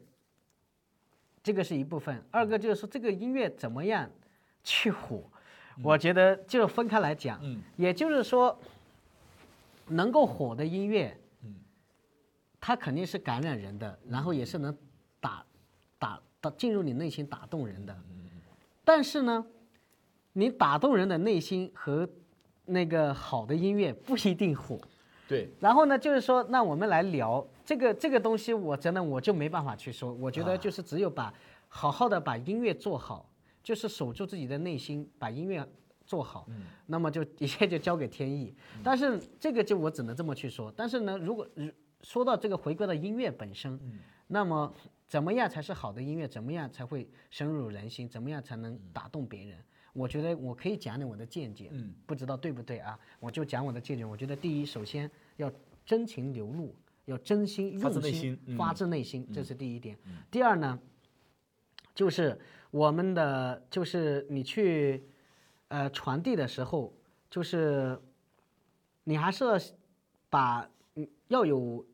[1.44, 2.24] 这个是一部分。
[2.32, 4.10] 二个就是说这个音乐怎么样
[4.64, 5.22] 去火，
[5.84, 7.38] 我觉得就分开来讲。
[7.44, 8.58] 嗯也就是说，
[9.88, 11.54] 能够火的音乐，嗯
[12.62, 14.76] 它肯定是感染人的，然后也是能
[15.20, 15.46] 打
[16.00, 17.94] 打打进入你内心打动人的。
[18.10, 18.30] 嗯
[18.86, 19.46] 但是呢，
[20.34, 22.08] 你打动人的内心和
[22.66, 24.80] 那个好的音乐不一定火。
[25.28, 30.14] 对，然后呢，就是说，那我们来聊这个这个东西，我真的我就没办法去说。
[30.14, 31.34] 我觉得就是只有把
[31.68, 33.30] 好好的把音乐做好，
[33.64, 35.68] 就是守住自己的内心，把音乐
[36.06, 36.48] 做好，
[36.86, 38.54] 那么就一切就交给天意。
[38.84, 40.72] 但是这个就我只能这么去说。
[40.76, 43.80] 但是呢，如果如说到这个回归到音乐本身，
[44.28, 44.74] 那么
[45.08, 46.28] 怎么样才是好的音乐？
[46.28, 48.10] 怎么样才会深入人心？
[48.10, 49.58] 怎么样才能打动别人？
[49.94, 53.00] 我觉得我可以讲点我的见解，嗯不知道对不对啊？
[53.20, 54.04] 我就讲我的见解。
[54.04, 55.52] 我觉得第一，首先要
[55.86, 56.76] 真情流露，
[57.06, 58.58] 要真心发自用心，内心嗯。
[58.58, 59.98] 发自内心，这是第一点。
[60.32, 60.80] 第二呢，
[61.94, 62.40] 就是
[62.72, 65.04] 我们的，就是你去
[65.68, 66.94] 呃传递的时候，
[67.30, 68.00] 就是
[69.04, 69.60] 你还是要
[70.30, 71.86] 把嗯要有，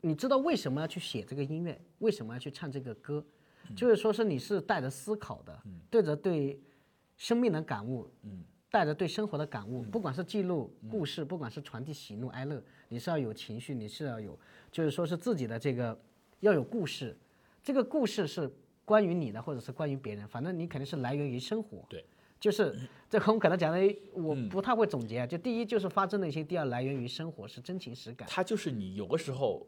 [0.00, 3.24] 你知道为什么要去写这个音乐，为什么要去唱这个歌，
[3.74, 6.60] 就是说是你是带着思考的，对着对
[7.16, 8.08] 生命的感悟，
[8.70, 14.38] 带着对生活的感悟，不管是记录故事，不管是传递喜怒哀乐，你是要有情绪，你是要有，
[14.70, 15.98] 就是说是自己的这个
[16.40, 17.16] 要有故事，
[17.62, 18.50] 这个故事是
[18.84, 21.84] 关于你的，或者是关于别人，反正你肯定是来源于生活。
[21.88, 22.04] 对，
[22.38, 22.78] 就是
[23.10, 25.26] 这和我们可能讲的，我不太会总结啊。
[25.26, 28.28] 就第一就是发自内心，第二来源于生活，是真情实感。
[28.30, 29.66] 它就是你有的时候，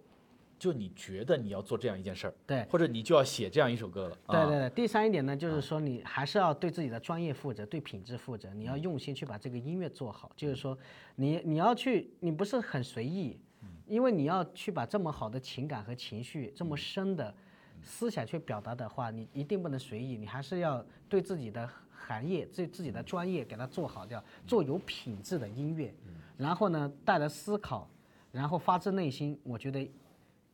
[0.59, 2.65] 就你觉得你要做这样一件事儿，对。
[2.71, 4.19] 或者你就要写这样一首歌了。
[4.27, 4.69] 啊对对。
[4.69, 10.33] 对，第三一点呢，就是说你还是要对自己的专业负责，对品质负责，你要用心去把这个音乐做好。
[10.37, 10.77] 就是说，
[11.15, 13.39] 你你要去，你不是很随意，
[13.87, 17.35] 因为你要去把这么好的情感和情绪，这么深的
[17.83, 25.95] 思想去表达的话，你一定不能随意，你还是要对自己的行业、对自己的专业给它做好掉，做有品质的音乐，
[26.37, 27.89] 然后呢，带来思考，
[28.33, 29.91] 然后发自内心，我觉得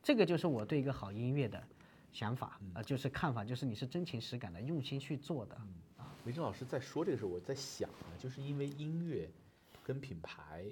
[0.05, 1.67] 这个就是我对一个好音乐的
[2.11, 5.55] 想法，呃，就是看法，就是你是真情实感的，用心去做的。
[5.97, 9.27] 啊维正老师在说这个时候，我在想啊，就是因为音乐
[9.83, 10.63] 跟品牌，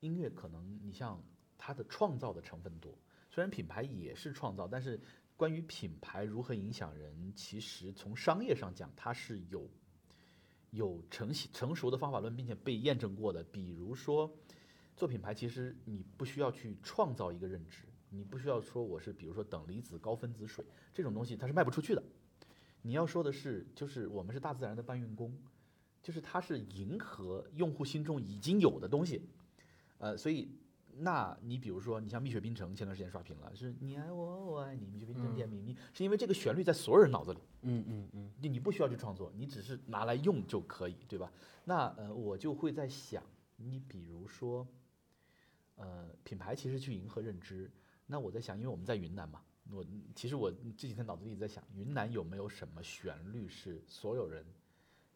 [0.00, 1.22] 音乐可能你像
[1.58, 2.90] 它的创造的成分多，
[3.30, 4.98] 虽然品牌也是创造，但是
[5.36, 9.68] 关于品牌如何影响人，其实从商业上讲，它是有
[10.70, 13.44] 有成系成熟的方法论，并且被验证过的。
[13.44, 14.34] 比如说，
[14.96, 22.02] 做品牌，其实你不需要去创造一个认知，你不需要说我是比如说等离子高分子水这种东西，它是卖不出去的。
[22.82, 25.36] 你要说的是，就是我们是大自然的搬运工，
[26.02, 29.22] 就是它是迎合用户心中已经有的东西，
[29.98, 30.48] 呃，所以，
[30.96, 41.30] 那你比如说，你像蜜雪冰城前段时间刷屏了，是你爱我，我爱你，蜜雪冰城甜蜜蜜，是因为这个旋律在所有人脑子里，嗯嗯嗯，你你不需要去创作，你只是拿来用就可以，对吧？
[41.64, 43.22] 那呃，我就会在想，
[43.56, 44.66] 你比如说，
[45.76, 47.70] 呃，品牌其实去迎合认知，
[48.10, 49.40] 那我在想，因为我们在云南嘛，
[49.70, 49.84] 我
[50.14, 54.44] 其实我这几天脑子里在想，云南有没有什么旋律是所有人，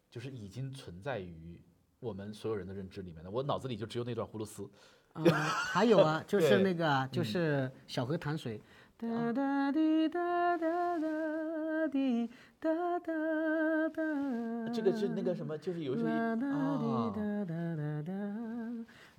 [0.08, 1.60] 就是已经存在于
[1.98, 3.30] 我们所有人的认知里面的？
[3.30, 4.70] 我脑子里就只有那段葫芦丝，
[5.14, 8.60] 嗯，还有啊， 就是那个啊，就是小河淌水，
[8.96, 12.30] 哒哒滴哒哒哒滴
[12.60, 14.02] 哒哒哒。
[14.72, 17.12] 这个是那个什么，就是有一首哒哒滴啊，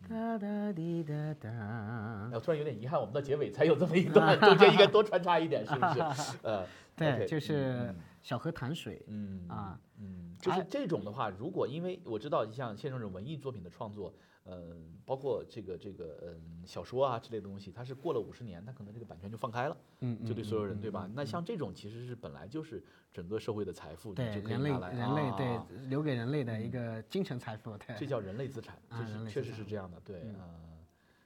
[0.09, 1.49] 哒哒滴哒哒。
[1.49, 6.37] 哎我突然有点遗憾，我们到结尾才有这么一段， 中间应该多穿插一点，是不是？
[6.43, 7.93] 呃， 对就是
[8.26, 14.11] 小河潭水嗯啊，嗯，就是这种的话，如果因为我知道像像这种文艺作品的创作，
[14.45, 21.07] 呃，包括这个这个嗯小说啊之类的东西，它是过了五十年，它可能这个版权就放开了，嗯，就对所有人，对嗯吧？
[21.13, 27.95] 那像这种其实是本来就是整个社会的财富，你对就可以人类拿来人类对啊留给人类的一个精神财富，对。
[27.95, 30.49] 这叫人类资产，啊这是确实是这样的，对嗯啊。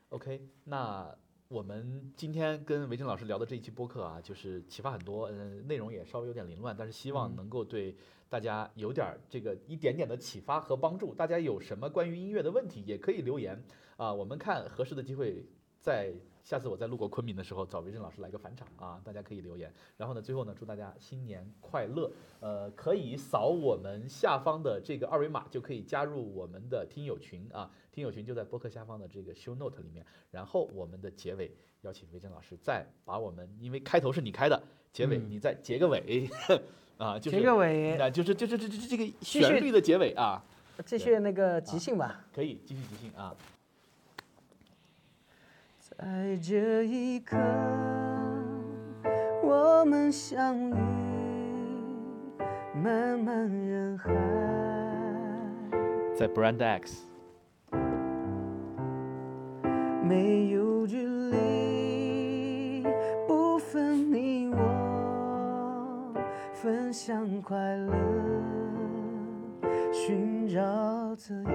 [0.10, 1.16] OK，那
[1.50, 7.96] 我们今天跟维珍老师聊的这一期播客啊，就是启发很多，嗯，内容也稍微有点凌乱，但是希嗯望能够对
[8.30, 11.12] 大家有点儿这个一点点的启发和帮助。
[11.12, 13.60] 大家有什么关于音乐的问题，也可以留言
[13.98, 15.44] 啊，我们看合适的机会
[15.80, 19.74] 再下次我再路过昆明的时候，找维珍老师来个返场啊，大家可以留言。
[19.98, 22.12] 然后呢，最后呢，祝大家新年快乐。
[22.42, 27.72] 呃，可以扫我们下方的这个二维码，就可以加入我们的听友群啊。
[28.00, 30.06] 听友群就在播客下方的这个 show note 里面。
[30.32, 34.58] 然后我们的结尾邀请维正老师再把我们，因为开头是你开的，
[34.94, 36.30] 结尾你再结个尾
[36.98, 40.42] 啊，就是结个尾，那就是就是这这这个旋律的结尾啊。
[40.86, 42.26] 继续那个即兴吧。
[42.34, 43.36] 可以继续即兴啊。
[45.82, 47.36] 在这一刻，
[49.44, 50.74] 我们相遇，
[52.76, 54.10] 漫漫人海。
[56.16, 57.09] 在 Brand X。
[60.10, 62.84] 没有距离，
[63.28, 66.12] 不分你我，
[66.52, 67.94] 分享快乐，
[69.94, 71.52] 寻找自由，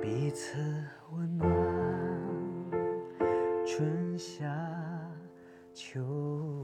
[0.00, 0.56] 彼此
[1.10, 1.50] 温暖。
[3.66, 4.46] 春夏
[5.74, 6.61] 秋。